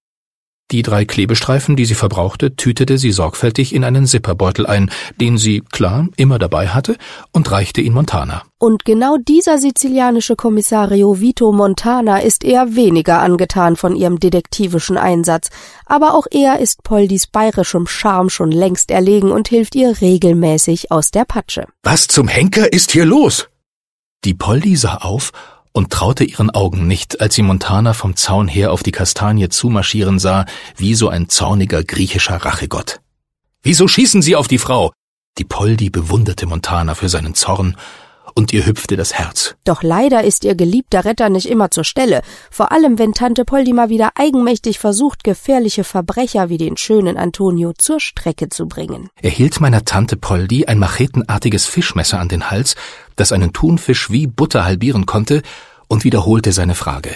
Die 0.71 0.83
drei 0.83 1.03
Klebestreifen, 1.03 1.75
die 1.75 1.83
sie 1.83 1.95
verbrauchte, 1.95 2.55
tütete 2.55 2.97
sie 2.97 3.11
sorgfältig 3.11 3.75
in 3.75 3.83
einen 3.83 4.07
Zipperbeutel 4.07 4.65
ein, 4.65 4.89
den 5.19 5.37
sie, 5.37 5.61
klar, 5.69 6.07
immer 6.15 6.39
dabei 6.39 6.69
hatte, 6.69 6.95
und 7.33 7.51
reichte 7.51 7.81
ihn 7.81 7.93
Montana. 7.93 8.43
Und 8.57 8.85
genau 8.85 9.17
dieser 9.17 9.57
sizilianische 9.57 10.37
Kommissario 10.37 11.19
Vito 11.19 11.51
Montana 11.51 12.19
ist 12.19 12.45
eher 12.45 12.75
weniger 12.75 13.19
angetan 13.19 13.75
von 13.75 13.97
ihrem 13.97 14.19
detektivischen 14.19 14.97
Einsatz, 14.97 15.49
aber 15.85 16.13
auch 16.13 16.27
er 16.31 16.59
ist 16.59 16.83
Poldis 16.83 17.27
bayerischem 17.27 17.85
Charme 17.87 18.29
schon 18.29 18.51
längst 18.51 18.91
erlegen 18.91 19.31
und 19.31 19.49
hilft 19.49 19.75
ihr 19.75 19.99
regelmäßig 19.99 20.89
aus 20.89 21.11
der 21.11 21.25
Patsche. 21.25 21.65
Was 21.83 22.07
zum 22.07 22.29
Henker 22.29 22.71
ist 22.71 22.91
hier 22.91 23.05
los? 23.05 23.49
Die 24.23 24.35
Poldi 24.35 24.77
sah 24.77 24.97
auf 24.97 25.31
und 25.73 25.91
traute 25.91 26.23
ihren 26.23 26.49
Augen 26.49 26.87
nicht, 26.87 27.21
als 27.21 27.35
sie 27.35 27.41
Montana 27.41 27.93
vom 27.93 28.15
Zaun 28.15 28.47
her 28.47 28.71
auf 28.71 28.83
die 28.83 28.91
Kastanie 28.91 29.49
zumarschieren 29.49 30.19
sah, 30.19 30.45
wie 30.75 30.95
so 30.95 31.09
ein 31.09 31.29
zorniger 31.29 31.83
griechischer 31.83 32.37
Rachegott. 32.37 32.99
Wieso 33.63 33.87
schießen 33.87 34.21
Sie 34.21 34.35
auf 34.35 34.47
die 34.47 34.57
Frau? 34.57 34.91
Die 35.37 35.45
Poldi 35.45 35.89
bewunderte 35.89 36.45
Montana 36.45 36.95
für 36.95 37.09
seinen 37.09 37.35
Zorn 37.35 37.77
und 38.33 38.53
ihr 38.53 38.65
hüpfte 38.65 38.97
das 38.97 39.13
Herz. 39.13 39.55
Doch 39.63 39.83
leider 39.83 40.23
ist 40.23 40.43
ihr 40.43 40.55
geliebter 40.55 41.05
Retter 41.05 41.29
nicht 41.29 41.47
immer 41.47 41.71
zur 41.71 41.83
Stelle, 41.83 42.21
vor 42.49 42.71
allem 42.71 42.99
wenn 42.99 43.13
Tante 43.13 43.45
Poldi 43.45 43.73
mal 43.73 43.89
wieder 43.89 44.11
eigenmächtig 44.15 44.79
versucht, 44.79 45.23
gefährliche 45.23 45.83
Verbrecher 45.83 46.49
wie 46.49 46.57
den 46.57 46.77
schönen 46.77 47.17
Antonio 47.17 47.73
zur 47.77 47.99
Strecke 47.99 48.49
zu 48.49 48.67
bringen. 48.67 49.09
Er 49.21 49.29
hielt 49.31 49.59
meiner 49.59 49.85
Tante 49.85 50.17
Poldi 50.17 50.65
ein 50.65 50.79
machetenartiges 50.79 51.65
Fischmesser 51.65 52.19
an 52.19 52.29
den 52.29 52.49
Hals, 52.51 52.75
das 53.15 53.31
einen 53.31 53.53
Thunfisch 53.53 54.11
wie 54.11 54.27
Butter 54.27 54.65
halbieren 54.65 55.05
konnte, 55.05 55.41
und 55.87 56.03
wiederholte 56.05 56.53
seine 56.53 56.75
Frage. 56.75 57.15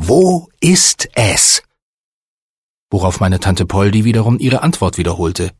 Wo 0.00 0.48
ist 0.60 1.08
es? 1.14 1.62
Worauf 2.90 3.20
meine 3.20 3.38
Tante 3.38 3.66
Poldi 3.66 4.04
wiederum 4.04 4.38
ihre 4.38 4.62
Antwort 4.62 4.98
wiederholte. 4.98 5.52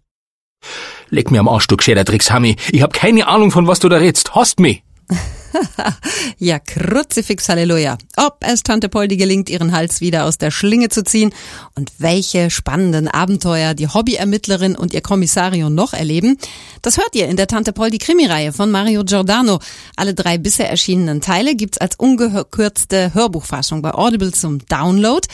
Leg 1.10 1.30
mir 1.30 1.40
am 1.40 1.48
Arsch, 1.48 1.66
du 1.66 1.76
gescheiter 1.76 2.04
Dreckshammi. 2.04 2.56
Ich 2.70 2.82
hab 2.82 2.92
keine 2.92 3.28
Ahnung, 3.28 3.50
von 3.50 3.66
was 3.66 3.78
du 3.78 3.88
da 3.88 3.96
redst. 3.96 4.34
Host 4.34 4.60
mi! 4.60 4.82
ja, 6.38 6.58
Kruzifix 6.58 7.48
Halleluja. 7.48 7.98
Ob 8.16 8.38
es 8.40 8.62
Tante 8.62 8.88
Poldi 8.88 9.16
gelingt, 9.16 9.48
ihren 9.48 9.72
Hals 9.72 10.00
wieder 10.00 10.24
aus 10.24 10.38
der 10.38 10.50
Schlinge 10.50 10.88
zu 10.88 11.04
ziehen 11.04 11.32
und 11.74 11.92
welche 11.98 12.50
spannenden 12.50 13.08
Abenteuer 13.08 13.74
die 13.74 13.88
Hobbyermittlerin 13.88 14.76
und 14.76 14.94
ihr 14.94 15.00
Kommissario 15.00 15.70
noch 15.70 15.92
erleben, 15.92 16.38
das 16.82 16.96
hört 16.96 17.14
ihr 17.14 17.28
in 17.28 17.36
der 17.36 17.46
Tante 17.46 17.72
Poldi 17.72 17.98
Krimireihe 17.98 18.52
von 18.52 18.70
Mario 18.70 19.04
Giordano. 19.04 19.60
Alle 19.96 20.14
drei 20.14 20.38
bisher 20.38 20.70
erschienenen 20.70 21.20
Teile 21.20 21.54
gibt's 21.54 21.78
als 21.78 21.96
ungekürzte 21.96 23.14
Hörbuchfassung 23.14 23.82
bei 23.82 23.92
Audible 23.92 24.32
zum 24.32 24.58
Download. 24.66 25.26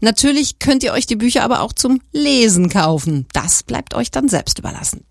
Natürlich 0.00 0.58
könnt 0.58 0.82
ihr 0.82 0.92
euch 0.92 1.06
die 1.06 1.16
Bücher 1.16 1.42
aber 1.42 1.60
auch 1.60 1.72
zum 1.72 2.00
Lesen 2.12 2.68
kaufen. 2.68 3.26
Das 3.32 3.62
bleibt 3.62 3.94
euch 3.94 4.10
dann 4.10 4.28
selbst 4.28 4.58
überlassen. 4.58 5.04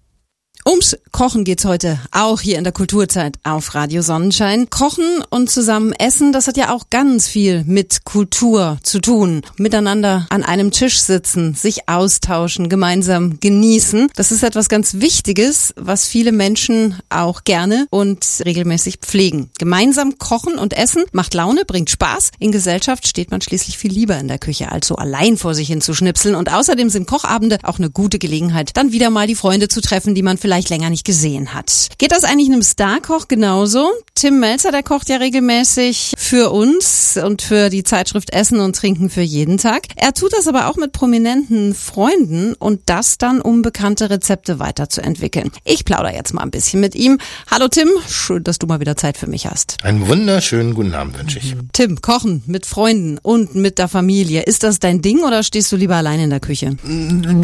Ums 0.64 0.96
Kochen 1.12 1.44
geht's 1.44 1.66
heute 1.66 2.00
auch 2.12 2.40
hier 2.40 2.58
in 2.58 2.64
der 2.64 2.72
Kulturzeit 2.72 3.38
auf 3.44 3.74
Radio 3.74 4.04
Sonnenschein. 4.04 4.70
Kochen 4.70 5.24
und 5.30 5.50
zusammen 5.50 5.92
essen, 5.92 6.34
das 6.34 6.48
hat 6.48 6.56
ja 6.56 6.72
auch 6.72 6.90
ganz 6.92 7.28
viel 7.28 7.64
mit 7.66 8.06
Kultur 8.06 8.78
zu 8.84 9.00
tun. 9.00 9.42
Miteinander 9.58 10.28
an 10.30 10.44
einem 10.44 10.72
Tisch 10.72 11.00
sitzen, 11.00 11.56
sich 11.56 11.90
austauschen, 11.90 12.70
gemeinsam 12.70 13.40
genießen. 13.40 14.10
Das 14.16 14.32
ist 14.32 14.44
etwas 14.44 14.70
ganz 14.70 14.96
Wichtiges, 14.96 15.74
was 15.78 16.08
viele 16.08 16.32
Menschen 16.32 16.96
auch 17.10 17.44
gerne 17.44 17.88
und 17.90 18.26
regelmäßig 18.46 18.98
pflegen. 18.98 19.50
Gemeinsam 19.58 20.20
kochen 20.20 20.60
und 20.60 20.74
essen 20.74 21.04
macht 21.12 21.34
Laune, 21.34 21.66
bringt 21.66 21.90
Spaß. 21.90 22.32
In 22.40 22.52
Gesellschaft 22.52 23.08
steht 23.08 23.32
man 23.32 23.42
schließlich 23.42 23.80
viel 23.80 23.92
lieber 23.92 24.18
in 24.18 24.28
der 24.28 24.40
Küche, 24.40 24.72
als 24.72 24.88
so 24.88 24.96
allein 24.96 25.38
vor 25.38 25.56
sich 25.56 25.68
hin 25.68 25.82
zu 25.82 25.96
schnipseln. 25.96 26.36
Und 26.36 26.54
außerdem 26.54 26.90
sind 26.90 27.08
Kochabende 27.08 27.58
auch 27.64 27.80
eine 27.80 27.90
gute 27.90 28.20
Gelegenheit, 28.20 28.78
dann 28.78 28.92
wieder 28.92 29.10
mal 29.10 29.26
die 29.26 29.36
Freunde 29.36 29.68
zu 29.68 29.82
treffen, 29.82 30.14
die 30.16 30.24
man 30.24 30.38
vielleicht 30.38 30.51
vielleicht 30.52 30.70
länger 30.70 30.90
nicht 30.90 31.06
gesehen 31.06 31.54
hat. 31.54 31.88
Geht 31.98 32.12
das 32.12 32.26
eigentlich 32.26 32.50
einem 32.50 32.62
Starkoch 32.62 33.30
genauso? 33.30 33.88
Tim 34.16 34.42
Melzer, 34.42 34.72
der 34.72 34.84
kocht 34.84 35.08
ja 35.08 35.16
regelmäßig 35.16 36.12
für 36.18 36.52
uns 36.52 37.18
und 37.18 37.42
für 37.42 37.70
die 37.70 37.84
Zeitschrift 37.84 38.34
Essen 38.34 38.60
und 38.60 38.76
Trinken 38.76 39.10
für 39.10 39.22
jeden 39.22 39.58
Tag. 39.58 39.84
Er 39.96 40.14
tut 40.14 40.34
das 40.34 40.50
aber 40.50 40.68
auch 40.68 40.76
mit 40.76 40.92
prominenten 40.92 41.74
Freunden 41.74 42.54
und 42.56 42.82
das 42.88 43.18
dann, 43.18 43.40
um 43.40 43.62
bekannte 43.62 44.10
Rezepte 44.10 44.60
weiterzuentwickeln. 44.60 45.52
Ich 45.64 45.86
plaudere 45.86 46.14
jetzt 46.14 46.34
mal 46.34 46.42
ein 46.42 46.52
bisschen 46.52 46.82
mit 46.82 46.96
ihm. 46.96 47.18
Hallo 47.50 47.70
Tim, 47.70 47.88
schön, 48.10 48.44
dass 48.44 48.60
du 48.60 48.68
mal 48.68 48.82
wieder 48.82 48.98
Zeit 48.98 49.18
für 49.18 49.28
mich 49.28 49.48
hast. 49.48 49.78
Einen 49.84 50.06
wunderschönen 50.10 50.74
guten 50.74 50.94
Abend 50.94 51.18
wünsche 51.18 51.40
ich. 51.40 51.56
Tim, 51.72 52.02
kochen 52.02 52.44
mit 52.46 52.66
Freunden 52.66 53.20
und 53.20 53.56
mit 53.56 53.78
der 53.78 53.88
Familie. 53.88 54.42
Ist 54.42 54.64
das 54.64 54.80
dein 54.80 55.02
Ding 55.02 55.24
oder 55.24 55.44
stehst 55.44 55.72
du 55.72 55.78
lieber 55.78 55.96
allein 55.96 56.20
in 56.20 56.30
der 56.30 56.42
Küche? 56.42 56.76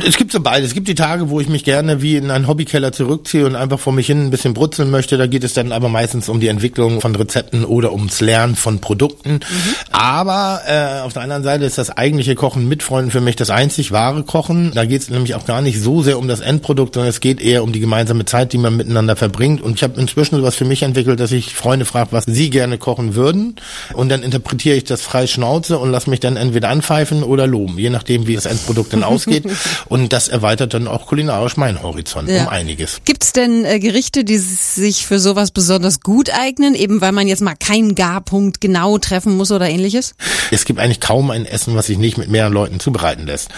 Es 0.05 0.17
gibt 0.17 0.33
so 0.33 0.41
beides. 0.41 0.71
Es 0.71 0.73
gibt 0.73 0.89
die 0.89 0.95
Tage, 0.95 1.29
wo 1.29 1.39
ich 1.39 1.47
mich 1.47 1.63
gerne 1.63 2.01
wie 2.01 2.17
in 2.17 2.29
einen 2.31 2.49
Hobbykeller 2.49 2.91
zurückziehe 2.97 3.45
und 3.45 3.55
einfach 3.55 3.79
vor 3.79 3.93
mich 3.93 4.07
hin 4.07 4.25
ein 4.25 4.29
bisschen 4.31 4.53
brutzeln 4.53 4.89
möchte, 4.91 5.17
da 5.17 5.27
geht 5.27 5.43
es 5.43 5.53
dann 5.53 5.71
aber 5.71 5.89
meistens 5.89 6.27
um 6.29 6.39
die 6.39 6.47
Entwicklung 6.47 6.99
von 6.99 7.15
Rezepten 7.15 7.63
oder 7.63 7.93
ums 7.93 8.19
Lernen 8.19 8.55
von 8.55 8.79
Produkten. 8.79 9.33
Mhm. 9.33 9.75
Aber 9.91 10.61
äh, 10.67 11.01
auf 11.01 11.13
der 11.13 11.21
anderen 11.21 11.43
Seite 11.43 11.65
ist 11.65 11.77
das 11.77 11.89
eigentliche 11.89 12.35
Kochen 12.35 12.67
mit 12.67 12.83
Freunden 12.83 13.11
für 13.11 13.21
mich 13.21 13.35
das 13.35 13.49
einzig 13.49 13.91
wahre 13.91 14.23
Kochen. 14.23 14.71
Da 14.73 14.85
geht 14.85 15.01
es 15.01 15.09
nämlich 15.09 15.35
auch 15.35 15.45
gar 15.45 15.61
nicht 15.61 15.81
so 15.81 16.01
sehr 16.01 16.17
um 16.17 16.27
das 16.27 16.39
Endprodukt, 16.39 16.95
sondern 16.95 17.09
es 17.09 17.19
geht 17.19 17.41
eher 17.41 17.63
um 17.63 17.71
die 17.71 17.79
gemeinsame 17.79 18.25
Zeit, 18.25 18.53
die 18.53 18.57
man 18.57 18.75
miteinander 18.75 19.15
verbringt. 19.15 19.61
Und 19.61 19.75
ich 19.75 19.83
habe 19.83 19.99
inzwischen 19.99 20.35
sowas 20.35 20.55
für 20.55 20.65
mich 20.65 20.83
entwickelt, 20.83 21.19
dass 21.19 21.31
ich 21.31 21.55
Freunde 21.55 21.85
frage, 21.85 22.11
was 22.11 22.25
sie 22.25 22.49
gerne 22.49 22.77
kochen 22.77 23.15
würden. 23.15 23.55
Und 23.93 24.09
dann 24.09 24.23
interpretiere 24.23 24.75
ich 24.75 24.83
das 24.83 25.01
frei 25.01 25.27
Schnauze 25.27 25.77
und 25.77 25.91
lasse 25.91 26.09
mich 26.09 26.19
dann 26.19 26.37
entweder 26.37 26.69
anpfeifen 26.69 27.23
oder 27.23 27.47
loben, 27.47 27.77
je 27.77 27.89
nachdem, 27.89 28.27
wie 28.27 28.35
das 28.35 28.45
Endprodukt 28.45 28.93
dann 28.93 29.03
ausgeht. 29.03 29.45
Und 29.87 30.13
das 30.13 30.27
erweitert 30.27 30.73
dann 30.73 30.87
auch 30.87 31.05
kulinarisch 31.07 31.57
meinen 31.57 31.81
Horizont 31.83 32.29
ja. 32.29 32.43
um 32.43 32.47
einiges. 32.49 32.86
Gibt's 33.05 33.33
denn 33.33 33.65
äh, 33.65 33.79
Gerichte, 33.79 34.23
die 34.23 34.37
sich 34.37 35.05
für 35.05 35.19
sowas 35.19 35.51
besonders 35.51 36.01
gut 36.01 36.29
eignen, 36.29 36.75
eben 36.75 37.01
weil 37.01 37.11
man 37.11 37.27
jetzt 37.27 37.41
mal 37.41 37.55
keinen 37.55 37.95
Garpunkt 37.95 38.61
genau 38.61 38.97
treffen 38.97 39.35
muss 39.37 39.51
oder 39.51 39.69
ähnliches? 39.69 40.15
Es 40.51 40.65
gibt 40.65 40.79
eigentlich 40.79 40.99
kaum 40.99 41.31
ein 41.31 41.45
Essen, 41.45 41.75
was 41.75 41.87
sich 41.87 41.97
nicht 41.97 42.17
mit 42.17 42.29
mehreren 42.29 42.53
Leuten 42.53 42.79
zubereiten 42.79 43.25
lässt. 43.25 43.49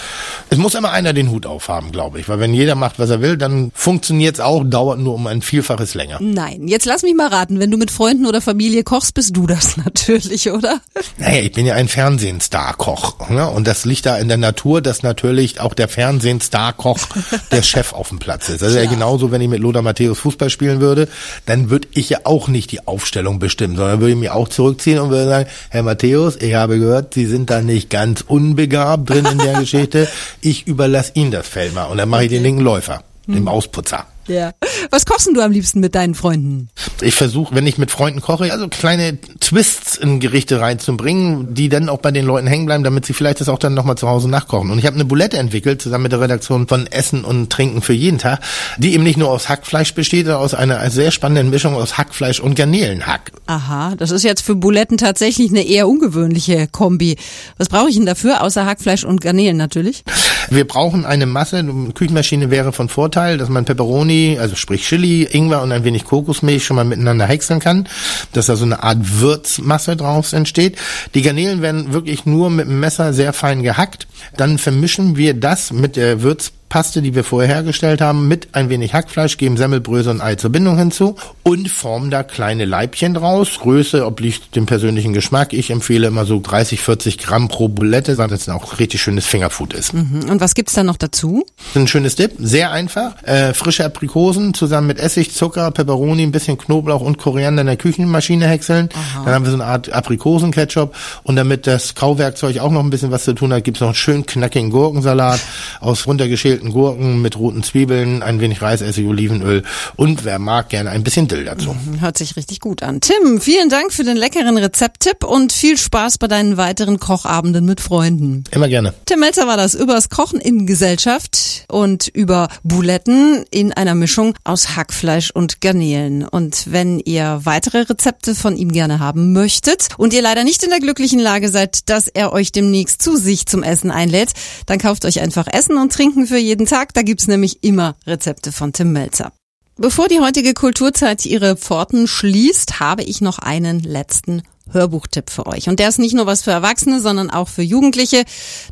Es 0.49 0.57
muss 0.57 0.75
immer 0.75 0.91
einer 0.91 1.13
den 1.13 1.29
Hut 1.29 1.45
aufhaben, 1.45 1.91
glaube 1.91 2.19
ich, 2.19 2.29
weil 2.29 2.39
wenn 2.39 2.53
jeder 2.53 2.75
macht, 2.75 2.99
was 2.99 3.09
er 3.09 3.21
will, 3.21 3.37
dann 3.37 3.71
funktioniert's 3.73 4.39
auch, 4.39 4.63
dauert 4.63 4.99
nur 4.99 5.15
um 5.15 5.27
ein 5.27 5.41
Vielfaches 5.41 5.93
länger. 5.93 6.17
Nein, 6.21 6.67
jetzt 6.67 6.85
lass 6.85 7.03
mich 7.03 7.15
mal 7.15 7.27
raten, 7.27 7.59
wenn 7.59 7.71
du 7.71 7.77
mit 7.77 7.91
Freunden 7.91 8.25
oder 8.25 8.41
Familie 8.41 8.83
kochst, 8.83 9.13
bist 9.13 9.35
du 9.35 9.47
das 9.47 9.77
natürlich, 9.83 10.51
oder? 10.51 10.81
Naja, 11.17 11.41
ich 11.41 11.51
bin 11.51 11.65
ja 11.65 11.75
ein 11.75 11.87
Fernsehstar-Koch. 11.87 13.29
Ne? 13.29 13.49
Und 13.49 13.67
das 13.67 13.85
liegt 13.85 14.05
da 14.05 14.17
in 14.17 14.27
der 14.27 14.37
Natur, 14.37 14.81
dass 14.81 15.03
natürlich 15.03 15.59
auch 15.59 15.73
der 15.73 15.87
Fernsehstar-Koch 15.87 16.99
der 17.51 17.61
Chef 17.61 17.93
auf 17.93 18.09
dem 18.09 18.19
Platz 18.19 18.49
ist. 18.49 18.63
Also 18.63 18.77
ja 18.77 18.85
genauso, 19.19 19.31
wenn 19.31 19.41
ich 19.41 19.49
mit 19.49 19.59
Lothar 19.59 19.81
Matthäus 19.81 20.19
Fußball 20.19 20.49
spielen 20.49 20.79
würde, 20.79 21.07
dann 21.45 21.69
würde 21.69 21.87
ich 21.93 22.09
ja 22.09 22.19
auch 22.23 22.47
nicht 22.47 22.71
die 22.71 22.87
Aufstellung 22.87 23.39
bestimmen, 23.39 23.75
sondern 23.75 23.99
würde 23.99 24.13
ich 24.13 24.19
mich 24.19 24.29
auch 24.29 24.47
zurückziehen 24.47 24.99
und 24.99 25.09
würde 25.09 25.29
sagen, 25.29 25.49
Herr 25.69 25.83
Matthäus, 25.83 26.37
ich 26.37 26.53
habe 26.53 26.79
gehört, 26.79 27.13
Sie 27.13 27.25
sind 27.25 27.49
da 27.49 27.61
nicht 27.61 27.89
ganz 27.89 28.21
unbegabt 28.21 29.09
drin 29.09 29.25
in 29.25 29.37
der 29.37 29.53
Geschichte. 29.59 30.07
Ich 30.41 30.67
überlasse 30.67 31.11
Ihnen 31.15 31.31
das 31.31 31.47
Feld 31.47 31.75
mal 31.75 31.85
und 31.85 31.97
dann 31.97 32.09
mache 32.09 32.23
ich 32.23 32.29
den 32.29 32.43
linken 32.43 32.61
Läufer, 32.61 33.03
hm. 33.25 33.35
den 33.35 33.47
Ausputzer. 33.47 34.05
Ja. 34.29 34.53
Was 34.91 35.05
kochst 35.05 35.27
du 35.27 35.41
am 35.41 35.51
liebsten 35.51 35.79
mit 35.79 35.95
deinen 35.95 36.15
Freunden? 36.15 36.69
Ich 37.01 37.15
versuche, 37.15 37.55
wenn 37.55 37.67
ich 37.67 37.77
mit 37.77 37.91
Freunden 37.91 38.21
koche, 38.21 38.51
also 38.51 38.67
kleine 38.67 39.19
Twists 39.39 39.97
in 39.97 40.19
Gerichte 40.19 40.61
reinzubringen, 40.61 41.53
die 41.53 41.69
dann 41.69 41.89
auch 41.89 41.99
bei 41.99 42.11
den 42.11 42.25
Leuten 42.25 42.47
hängen 42.47 42.65
bleiben, 42.65 42.83
damit 42.83 43.05
sie 43.05 43.13
vielleicht 43.13 43.41
das 43.41 43.49
auch 43.49 43.59
dann 43.59 43.73
nochmal 43.73 43.97
zu 43.97 44.07
Hause 44.07 44.29
nachkochen. 44.29 44.69
Und 44.71 44.79
ich 44.79 44.85
habe 44.85 44.95
eine 44.95 45.05
Boulette 45.05 45.37
entwickelt, 45.37 45.81
zusammen 45.81 46.03
mit 46.03 46.11
der 46.11 46.21
Redaktion 46.21 46.67
von 46.67 46.87
Essen 46.87 47.25
und 47.25 47.49
Trinken 47.49 47.81
für 47.81 47.93
jeden 47.93 48.19
Tag, 48.19 48.39
die 48.77 48.93
eben 48.93 49.03
nicht 49.03 49.17
nur 49.17 49.29
aus 49.29 49.49
Hackfleisch 49.49 49.93
besteht, 49.93 50.27
sondern 50.27 50.43
aus 50.43 50.53
einer 50.53 50.89
sehr 50.91 51.11
spannenden 51.11 51.49
Mischung 51.49 51.75
aus 51.75 51.97
Hackfleisch 51.97 52.39
und 52.39 52.55
Garnelenhack. 52.55 53.31
Aha, 53.49 53.95
das 53.95 54.11
ist 54.11 54.21
jetzt 54.21 54.41
für 54.41 54.55
Buletten 54.55 54.97
tatsächlich 54.97 55.49
eine 55.49 55.63
eher 55.63 55.87
ungewöhnliche 55.87 56.67
Kombi. 56.67 57.15
Was 57.57 57.67
brauche 57.67 57.89
ich 57.89 57.95
denn 57.95 58.05
dafür, 58.05 58.43
außer 58.43 58.63
Hackfleisch 58.63 59.03
und 59.03 59.21
Garnelen 59.21 59.57
natürlich? 59.57 60.03
Wir 60.51 60.67
brauchen 60.67 61.03
eine 61.03 61.25
Masse, 61.25 61.57
eine 61.57 61.91
Küchenmaschine 61.95 62.51
wäre 62.51 62.73
von 62.73 62.89
Vorteil, 62.89 63.39
dass 63.39 63.49
man 63.49 63.65
Peperoni, 63.65 64.37
also 64.39 64.55
sprich 64.55 64.83
Chili, 64.83 65.23
Ingwer 65.23 65.63
und 65.63 65.71
ein 65.71 65.83
wenig 65.83 66.03
Kokosmilch 66.03 66.63
schon 66.63 66.75
mal 66.75 66.85
miteinander 66.85 67.25
häckseln 67.25 67.59
kann, 67.59 67.87
dass 68.33 68.45
da 68.45 68.55
so 68.55 68.65
eine 68.65 68.83
Art 68.83 69.19
Würzmasse 69.19 69.95
draus 69.95 70.33
entsteht. 70.33 70.77
Die 71.15 71.23
Garnelen 71.23 71.63
werden 71.63 71.91
wirklich 71.91 72.27
nur 72.27 72.51
mit 72.51 72.67
dem 72.67 72.79
Messer 72.79 73.13
sehr 73.13 73.33
fein 73.33 73.63
gehackt. 73.63 74.05
Dann 74.37 74.59
vermischen 74.59 75.17
wir 75.17 75.33
das 75.33 75.73
mit 75.73 75.95
der 75.95 76.21
Würz 76.21 76.51
Paste, 76.69 77.01
die 77.01 77.15
wir 77.15 77.23
vorher 77.23 77.53
hergestellt 77.53 77.99
haben, 77.99 78.27
mit 78.27 78.49
ein 78.53 78.69
wenig 78.69 78.93
Hackfleisch, 78.93 79.37
geben 79.37 79.57
Semmelbrösel 79.57 80.13
und 80.13 80.21
Ei 80.21 80.35
zur 80.35 80.51
Bindung 80.51 80.77
hinzu 80.77 81.15
und 81.43 81.67
formen 81.67 82.11
da 82.11 82.21
kleine 82.21 82.65
Leibchen 82.65 83.15
draus. 83.15 83.59
Größe 83.59 84.05
obliegt 84.05 84.55
dem 84.55 84.67
persönlichen 84.67 85.13
Geschmack. 85.13 85.53
Ich 85.53 85.71
empfehle 85.71 86.07
immer 86.07 86.25
so 86.25 86.39
30, 86.39 86.79
40 86.79 87.17
Gramm 87.17 87.47
pro 87.47 87.67
Bulette, 87.67 88.19
weil 88.19 88.27
das 88.27 88.47
auch 88.49 88.79
richtig 88.79 89.01
schönes 89.01 89.25
Fingerfood 89.25 89.73
ist. 89.73 89.93
Mhm. 89.93 90.29
Und 90.29 90.41
was 90.41 90.53
gibt's 90.53 90.73
da 90.73 90.83
noch 90.83 90.97
dazu? 90.97 91.43
Ein 91.73 91.87
schönes 91.87 92.15
Dip, 92.15 92.33
sehr 92.37 92.71
einfach. 92.71 93.21
Äh, 93.23 93.55
frische 93.55 93.83
Aprikosen 93.83 94.53
zusammen 94.53 94.87
mit 94.87 94.99
Essig, 94.99 95.33
Zucker, 95.33 95.71
Peperoni, 95.71 96.21
ein 96.21 96.31
bisschen 96.31 96.57
Knoblauch 96.57 97.01
und 97.01 97.17
Koriander 97.17 97.61
in 97.61 97.67
der 97.67 97.77
Küchenmaschine 97.77 98.47
häckseln. 98.47 98.89
Aha. 98.93 99.25
Dann 99.25 99.33
haben 99.33 99.45
wir 99.45 99.51
so 99.51 99.57
eine 99.57 99.65
Art 99.65 99.91
Aprikosenketchup 99.91 100.95
und 101.23 101.35
damit 101.35 101.65
das 101.65 101.95
Kauwerkzeug 101.95 102.59
auch 102.59 102.71
noch 102.71 102.83
ein 102.83 102.91
bisschen 102.91 103.09
was 103.09 103.23
zu 103.23 103.33
tun 103.33 103.51
hat, 103.53 103.63
gibt's 103.63 103.81
noch 103.81 103.87
einen 103.87 103.95
schön 103.95 104.25
knackigen 104.25 104.69
Gurkensalat 104.69 105.39
aus 105.79 106.05
runtergeschälten 106.05 106.58
gegrillten 106.59 106.71
Gurken 106.71 107.21
mit 107.21 107.37
roten 107.37 107.63
Zwiebeln, 107.63 108.21
ein 108.21 108.39
wenig 108.39 108.61
Reisessig, 108.61 109.07
Olivenöl 109.07 109.63
und 109.95 110.25
wer 110.25 110.39
mag 110.39 110.69
gerne 110.69 110.89
ein 110.89 111.03
bisschen 111.03 111.27
Dill 111.27 111.45
dazu. 111.45 111.73
Mhm, 111.73 112.01
hört 112.01 112.17
sich 112.17 112.35
richtig 112.35 112.59
gut 112.59 112.83
an. 112.83 113.01
Tim, 113.01 113.39
vielen 113.39 113.69
Dank 113.69 113.93
für 113.93 114.03
den 114.03 114.17
leckeren 114.17 114.57
Rezepttipp 114.57 115.23
und 115.23 115.51
viel 115.51 115.77
Spaß 115.77 116.17
bei 116.17 116.27
deinen 116.27 116.57
weiteren 116.57 116.99
Kochabenden 116.99 117.65
mit 117.65 117.81
Freunden. 117.81 118.43
Immer 118.51 118.67
gerne. 118.67 118.93
Tim 119.05 119.19
Melzer 119.19 119.47
war 119.47 119.57
das 119.57 119.73
übers 119.73 120.09
Kochen 120.09 120.39
in 120.39 120.67
Gesellschaft 120.67 121.65
und 121.69 122.07
über 122.07 122.49
Buletten 122.63 123.45
in 123.51 123.73
einer 123.73 123.95
Mischung 123.95 124.35
aus 124.43 124.75
Hackfleisch 124.75 125.31
und 125.31 125.61
Garnelen. 125.61 126.27
Und 126.27 126.71
wenn 126.71 126.99
ihr 126.99 127.41
weitere 127.43 127.81
Rezepte 127.81 128.35
von 128.35 128.57
ihm 128.57 128.71
gerne 128.71 128.99
haben 128.99 129.33
möchtet 129.33 129.87
und 129.97 130.13
ihr 130.13 130.21
leider 130.21 130.43
nicht 130.43 130.63
in 130.63 130.69
der 130.69 130.79
glücklichen 130.79 131.19
Lage 131.19 131.49
seid, 131.49 131.89
dass 131.89 132.07
er 132.07 132.33
euch 132.33 132.51
demnächst 132.51 133.01
zu 133.01 133.15
sich 133.15 133.45
zum 133.45 133.63
Essen 133.63 133.91
einlädt, 133.91 134.31
dann 134.65 134.79
kauft 134.79 135.05
euch 135.05 135.21
einfach 135.21 135.47
Essen 135.51 135.77
und 135.77 135.93
Trinken 135.93 136.27
für 136.27 136.37
jeden 136.37 136.48
Tag. 136.65 136.93
Da 136.93 137.01
gibt's 137.01 137.27
nämlich 137.27 137.63
immer 137.63 137.95
Rezepte 138.05 138.51
von 138.51 138.73
Tim 138.73 138.91
Melzer. 138.91 139.31
Bevor 139.77 140.07
die 140.07 140.19
heutige 140.19 140.53
Kulturzeit 140.53 141.25
ihre 141.25 141.55
Pforten 141.55 142.07
schließt, 142.07 142.79
habe 142.81 143.03
ich 143.03 143.21
noch 143.21 143.39
einen 143.39 143.79
letzten 143.79 144.41
Hörbuchtipp 144.71 145.29
für 145.29 145.47
euch. 145.47 145.69
Und 145.69 145.79
der 145.79 145.89
ist 145.89 145.99
nicht 145.99 146.13
nur 146.13 146.25
was 146.25 146.43
für 146.43 146.51
Erwachsene, 146.51 147.01
sondern 147.01 147.29
auch 147.29 147.47
für 147.47 147.61
Jugendliche. 147.61 148.23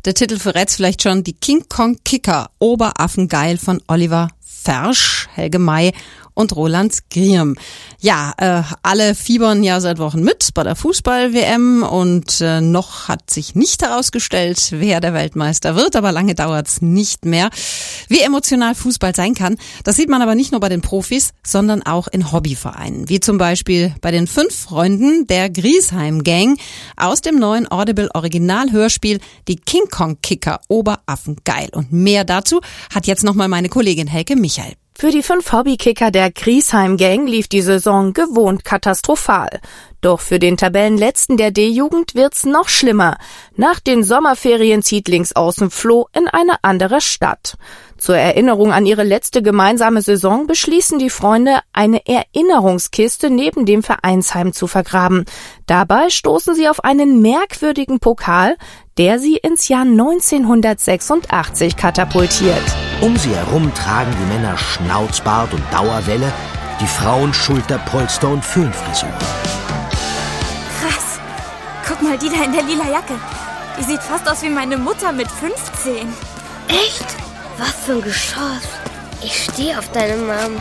Der 0.04 0.14
Titel 0.14 0.38
verrät's 0.38 0.76
vielleicht 0.76 1.02
schon, 1.02 1.24
die 1.24 1.32
King 1.32 1.64
Kong 1.68 1.96
Kicker, 2.04 2.50
Oberaffengeil 2.58 3.58
von 3.58 3.80
Oliver 3.88 4.28
Fersch, 4.40 5.28
Helge 5.32 5.58
May 5.58 5.92
und 6.38 6.54
Roland 6.54 7.10
Griem. 7.10 7.56
Ja, 8.00 8.32
äh, 8.38 8.62
alle 8.84 9.16
fiebern 9.16 9.64
ja 9.64 9.80
seit 9.80 9.98
Wochen 9.98 10.22
mit 10.22 10.50
bei 10.54 10.62
der 10.62 10.76
Fußball-WM 10.76 11.82
und 11.82 12.40
äh, 12.40 12.60
noch 12.60 13.08
hat 13.08 13.28
sich 13.28 13.56
nicht 13.56 13.82
herausgestellt, 13.82 14.68
wer 14.70 15.00
der 15.00 15.14
Weltmeister 15.14 15.74
wird, 15.74 15.96
aber 15.96 16.12
lange 16.12 16.36
dauert's 16.36 16.80
nicht 16.80 17.24
mehr. 17.24 17.50
Wie 18.08 18.20
emotional 18.20 18.76
Fußball 18.76 19.16
sein 19.16 19.34
kann, 19.34 19.56
das 19.82 19.96
sieht 19.96 20.08
man 20.08 20.22
aber 20.22 20.36
nicht 20.36 20.52
nur 20.52 20.60
bei 20.60 20.68
den 20.68 20.80
Profis, 20.80 21.32
sondern 21.44 21.82
auch 21.82 22.06
in 22.06 22.30
Hobbyvereinen, 22.30 23.08
wie 23.08 23.18
zum 23.18 23.36
Beispiel 23.36 23.92
bei 24.00 24.12
den 24.12 24.28
fünf 24.28 24.54
Freunden 24.54 25.26
der 25.26 25.50
Griesheim 25.50 26.22
Gang 26.22 26.56
aus 26.96 27.20
dem 27.20 27.40
neuen 27.40 27.68
Audible 27.68 28.10
Original 28.14 28.70
Hörspiel 28.70 29.18
Die 29.48 29.56
King 29.56 29.88
Kong 29.90 30.18
Kicker 30.22 30.60
Oberaffen 30.68 31.38
geil. 31.44 31.68
Und 31.72 31.92
mehr 31.92 32.24
dazu 32.24 32.60
hat 32.94 33.08
jetzt 33.08 33.24
nochmal 33.24 33.48
meine 33.48 33.68
Kollegin 33.68 34.06
Helke 34.06 34.36
Michael. 34.36 34.74
Für 35.00 35.12
die 35.12 35.22
fünf 35.22 35.52
Hobbykicker 35.52 36.10
der 36.10 36.32
Griesheim 36.32 36.96
Gang 36.96 37.28
lief 37.28 37.46
die 37.46 37.60
Saison 37.60 38.14
gewohnt 38.14 38.64
katastrophal. 38.64 39.60
Doch 40.00 40.18
für 40.18 40.40
den 40.40 40.56
Tabellenletzten 40.56 41.36
der 41.36 41.52
D-Jugend 41.52 42.16
wird's 42.16 42.44
noch 42.44 42.68
schlimmer. 42.68 43.16
Nach 43.54 43.78
den 43.78 44.02
Sommerferien 44.02 44.82
zieht 44.82 45.06
links 45.06 45.36
außen 45.36 45.70
Flo 45.70 46.08
in 46.12 46.26
eine 46.26 46.56
andere 46.62 47.00
Stadt. 47.00 47.58
Zur 47.96 48.16
Erinnerung 48.16 48.72
an 48.72 48.86
ihre 48.86 49.04
letzte 49.04 49.40
gemeinsame 49.40 50.02
Saison 50.02 50.48
beschließen 50.48 50.98
die 50.98 51.10
Freunde, 51.10 51.60
eine 51.72 52.00
Erinnerungskiste 52.04 53.30
neben 53.30 53.66
dem 53.66 53.84
Vereinsheim 53.84 54.52
zu 54.52 54.66
vergraben. 54.66 55.26
Dabei 55.66 56.10
stoßen 56.10 56.56
sie 56.56 56.68
auf 56.68 56.82
einen 56.82 57.22
merkwürdigen 57.22 58.00
Pokal, 58.00 58.56
der 58.96 59.20
sie 59.20 59.36
ins 59.36 59.68
Jahr 59.68 59.82
1986 59.82 61.76
katapultiert. 61.76 62.87
Um 63.00 63.16
sie 63.16 63.34
herum 63.34 63.72
tragen 63.74 64.12
die 64.20 64.34
Männer 64.34 64.58
Schnauzbart 64.58 65.52
und 65.54 65.62
Dauerwelle, 65.72 66.32
die 66.80 66.86
Frauen 66.86 67.32
Schulterpolster 67.32 68.28
und 68.28 68.44
Föhnfrisur. 68.44 69.08
Krass. 70.80 71.20
Guck 71.86 72.02
mal, 72.02 72.18
die 72.18 72.28
da 72.28 72.42
in 72.42 72.52
der 72.52 72.64
lila 72.64 72.88
Jacke. 72.90 73.14
Die 73.78 73.84
sieht 73.84 74.02
fast 74.02 74.28
aus 74.28 74.42
wie 74.42 74.48
meine 74.48 74.76
Mutter 74.76 75.12
mit 75.12 75.30
15. 75.30 76.12
Echt? 76.66 77.06
Was 77.56 77.74
für 77.86 77.92
ein 77.92 78.02
Geschoss. 78.02 78.66
Ich 79.22 79.44
stehe 79.44 79.78
auf 79.78 79.88
deine 79.92 80.16
Mom. 80.16 80.60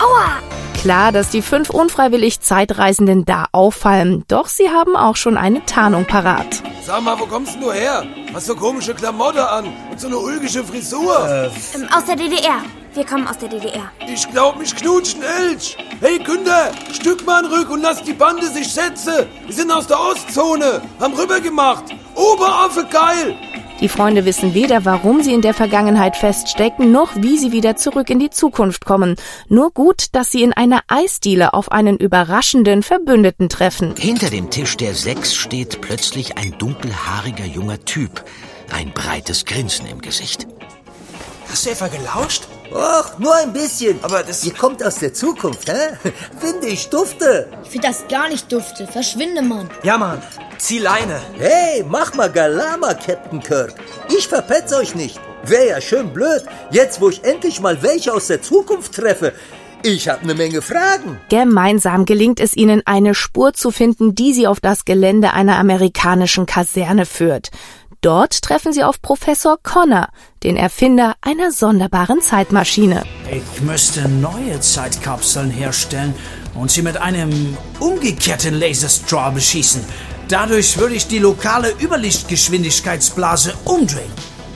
Aua! 0.00 0.40
Klar, 0.80 1.12
dass 1.12 1.28
die 1.28 1.42
fünf 1.42 1.68
unfreiwillig 1.68 2.40
Zeitreisenden 2.40 3.26
da 3.26 3.46
auffallen, 3.52 4.24
doch 4.28 4.46
sie 4.48 4.70
haben 4.70 4.96
auch 4.96 5.16
schon 5.16 5.36
eine 5.36 5.62
Tarnung 5.66 6.06
parat. 6.06 6.62
Sag 6.82 7.02
mal, 7.02 7.20
wo 7.20 7.26
kommst 7.26 7.58
du 7.60 7.70
her? 7.70 8.06
Hast 8.32 8.46
so 8.46 8.56
komische 8.56 8.94
Klamotte 8.94 9.46
an 9.46 9.66
und 9.90 10.00
so 10.00 10.06
eine 10.06 10.16
ulgische 10.16 10.64
Frisur. 10.64 11.28
Äh, 11.28 11.50
ähm, 11.74 11.86
aus 11.94 12.06
der 12.06 12.16
DDR. 12.16 12.62
Wir 12.94 13.04
kommen 13.04 13.28
aus 13.28 13.36
der 13.38 13.50
DDR. 13.50 13.92
Ich 14.08 14.28
glaub, 14.30 14.58
mich 14.58 14.74
knutschen 14.74 15.22
Elch. 15.22 15.76
Hey, 16.00 16.18
Günther, 16.18 16.72
stück 16.92 17.26
mal 17.26 17.44
Rück 17.44 17.68
und 17.70 17.82
lass 17.82 18.02
die 18.02 18.14
Bande 18.14 18.48
sich 18.48 18.72
setzen. 18.72 19.26
Wir 19.46 19.54
sind 19.54 19.70
aus 19.70 19.86
der 19.86 20.00
Ostzone, 20.00 20.80
haben 20.98 21.14
rübergemacht. 21.14 21.84
Oberaffe 22.14 22.86
geil. 22.90 23.36
Die 23.80 23.88
Freunde 23.88 24.26
wissen 24.26 24.52
weder, 24.52 24.84
warum 24.84 25.22
sie 25.22 25.32
in 25.32 25.40
der 25.40 25.54
Vergangenheit 25.54 26.14
feststecken, 26.14 26.92
noch 26.92 27.16
wie 27.16 27.38
sie 27.38 27.50
wieder 27.50 27.76
zurück 27.76 28.10
in 28.10 28.18
die 28.18 28.28
Zukunft 28.28 28.84
kommen. 28.84 29.16
Nur 29.48 29.70
gut, 29.70 30.08
dass 30.12 30.30
sie 30.30 30.42
in 30.42 30.52
einer 30.52 30.82
Eisdiele 30.86 31.54
auf 31.54 31.72
einen 31.72 31.96
überraschenden 31.96 32.82
Verbündeten 32.82 33.48
treffen. 33.48 33.94
Hinter 33.96 34.28
dem 34.28 34.50
Tisch 34.50 34.76
der 34.76 34.94
sechs 34.94 35.34
steht 35.34 35.80
plötzlich 35.80 36.36
ein 36.36 36.54
dunkelhaariger 36.58 37.46
junger 37.46 37.82
Typ. 37.86 38.22
Ein 38.70 38.92
breites 38.92 39.46
Grinsen 39.46 39.86
im 39.86 40.02
Gesicht. 40.02 40.46
Hast 41.50 41.66
du 41.66 41.70
etwa 41.70 41.88
gelauscht? 41.88 42.44
Och, 42.72 43.18
nur 43.18 43.34
ein 43.34 43.52
bisschen. 43.52 43.98
Aber 44.02 44.22
das... 44.22 44.44
Ihr 44.44 44.54
kommt 44.54 44.84
aus 44.84 45.00
der 45.00 45.12
Zukunft, 45.12 45.68
hä? 45.68 45.96
Finde 46.40 46.68
ich 46.68 46.88
dufte. 46.88 47.48
Ich 47.64 47.70
finde 47.70 47.88
das 47.88 48.06
gar 48.08 48.28
nicht 48.28 48.52
dufte. 48.52 48.86
Verschwinde, 48.86 49.42
Mann. 49.42 49.68
Ja, 49.82 49.98
Mann. 49.98 50.22
Zieh 50.58 50.78
Leine. 50.78 51.20
Hey, 51.38 51.84
mach 51.88 52.14
mal 52.14 52.30
Galama, 52.30 52.94
Captain 52.94 53.40
Kirk. 53.40 53.74
Ich 54.16 54.28
verpetz 54.28 54.72
euch 54.72 54.94
nicht. 54.94 55.18
Wäre 55.42 55.68
ja 55.70 55.80
schön 55.80 56.12
blöd, 56.12 56.44
jetzt 56.70 57.00
wo 57.00 57.08
ich 57.08 57.24
endlich 57.24 57.60
mal 57.60 57.82
welche 57.82 58.12
aus 58.12 58.28
der 58.28 58.42
Zukunft 58.42 58.94
treffe. 58.94 59.32
Ich 59.82 60.08
habe 60.08 60.20
eine 60.22 60.34
Menge 60.34 60.60
Fragen. 60.60 61.18
Gemeinsam 61.30 62.04
gelingt 62.04 62.38
es 62.38 62.54
ihnen, 62.54 62.82
eine 62.84 63.14
Spur 63.14 63.54
zu 63.54 63.70
finden, 63.70 64.14
die 64.14 64.34
sie 64.34 64.46
auf 64.46 64.60
das 64.60 64.84
Gelände 64.84 65.32
einer 65.32 65.56
amerikanischen 65.56 66.44
Kaserne 66.44 67.06
führt. 67.06 67.50
Dort 68.02 68.40
treffen 68.40 68.72
sie 68.72 68.82
auf 68.82 69.02
Professor 69.02 69.58
Connor, 69.62 70.08
den 70.42 70.56
Erfinder 70.56 71.16
einer 71.20 71.52
sonderbaren 71.52 72.22
Zeitmaschine. 72.22 73.04
Ich 73.30 73.60
müsste 73.60 74.08
neue 74.08 74.58
Zeitkapseln 74.60 75.50
herstellen 75.50 76.14
und 76.54 76.70
sie 76.70 76.80
mit 76.80 76.96
einem 76.96 77.58
umgekehrten 77.78 78.58
Laserstrahl 78.58 79.32
beschießen. 79.32 79.84
Dadurch 80.28 80.78
würde 80.78 80.94
ich 80.94 81.08
die 81.08 81.18
lokale 81.18 81.74
Überlichtgeschwindigkeitsblase 81.78 83.52
umdrehen. 83.64 84.12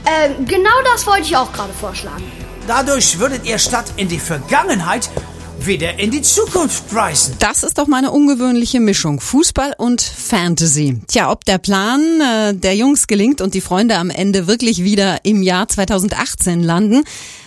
Ähm, 0.07 0.47
genau 0.47 0.83
das 0.93 1.07
wollte 1.07 1.23
ich 1.23 1.37
auch 1.37 1.53
gerade 1.53 1.73
vorschlagen. 1.75 2.25
Dadurch 2.67 3.19
würdet 3.19 3.45
ihr 3.45 3.59
statt 3.59 3.93
in 3.97 4.09
die 4.09 4.19
Vergangenheit 4.19 5.11
wieder 5.61 5.99
in 5.99 6.11
die 6.11 6.23
Zukunft 6.23 6.95
reisen. 6.95 7.37
Das 7.39 7.63
ist 7.63 7.79
doch 7.79 7.87
mal 7.87 7.99
eine 7.99 8.11
ungewöhnliche 8.11 8.81
Mischung. 8.81 9.21
Fußball 9.21 9.75
und 9.79 10.03
Fantasy. 10.03 11.01
Tja, 11.07 11.31
ob 11.31 11.45
der 11.45 11.59
Plan 11.59 12.03
äh, 12.21 12.55
der 12.55 12.77
Jungs 12.77 13.07
gelingt 13.07 13.41
und 13.41 13.55
die 13.55 13.61
Freunde 13.61 13.97
am 13.99 14.11
Ende 14.11 14.47
wirklich 14.47 14.85
wieder 14.85 15.25
im 15.25 15.43
Jahr 15.43 15.69
2018 15.69 16.63
landen, 16.63 17.05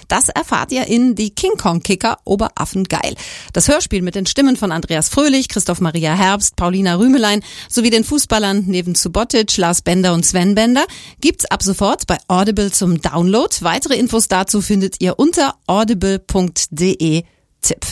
das 0.07 0.29
erfahrt 0.29 0.71
ihr 0.71 0.87
in 0.87 1.15
die 1.15 1.31
King 1.31 1.57
Kong 1.57 1.81
Kicker 1.81 2.17
Oberaffen 2.23 2.85
geil. 2.85 3.15
Das 3.53 3.67
Hörspiel 3.67 4.01
mit 4.01 4.15
den 4.15 4.25
Stimmen 4.25 4.55
von 4.55 4.71
Andreas 4.71 5.09
Fröhlich, 5.09 5.49
Christoph 5.49 5.81
Maria 5.81 6.13
Herbst, 6.13 6.55
Paulina 6.55 6.95
Rümelein 6.95 7.43
sowie 7.69 7.89
den 7.89 8.03
Fußballern 8.03 8.65
Neven 8.65 8.95
Subotic, 8.95 9.57
Lars 9.57 9.81
Bender 9.81 10.13
und 10.13 10.25
Sven 10.25 10.55
Bender 10.55 10.85
gibt's 11.19 11.45
ab 11.45 11.61
sofort 11.61 12.07
bei 12.07 12.17
Audible 12.27 12.71
zum 12.71 13.01
Download. 13.01 13.53
Weitere 13.61 13.95
Infos 13.95 14.27
dazu 14.27 14.61
findet 14.61 15.01
ihr 15.01 15.19
unter 15.19 15.55
audible.de 15.67 17.23
Tipp. 17.61 17.85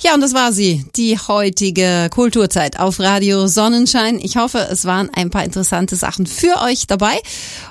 Ja, 0.00 0.14
und 0.14 0.20
das 0.20 0.32
war 0.32 0.52
sie, 0.52 0.84
die 0.94 1.18
heutige 1.18 2.08
Kulturzeit 2.12 2.78
auf 2.78 3.00
Radio 3.00 3.48
Sonnenschein. 3.48 4.20
Ich 4.20 4.36
hoffe, 4.36 4.68
es 4.70 4.84
waren 4.84 5.10
ein 5.12 5.30
paar 5.30 5.42
interessante 5.42 5.96
Sachen 5.96 6.26
für 6.26 6.62
euch 6.62 6.86
dabei 6.86 7.20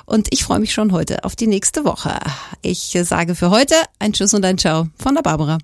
und 0.04 0.28
ich 0.30 0.44
freue 0.44 0.58
mich 0.58 0.74
schon 0.74 0.92
heute 0.92 1.24
auf 1.24 1.36
die 1.36 1.46
nächste 1.46 1.86
Woche. 1.86 2.18
Ich 2.60 2.98
sage 3.02 3.34
für 3.34 3.48
heute 3.48 3.76
ein 3.98 4.12
Tschüss 4.12 4.34
und 4.34 4.44
ein 4.44 4.58
Ciao 4.58 4.88
von 4.98 5.14
der 5.14 5.22
Barbara. 5.22 5.58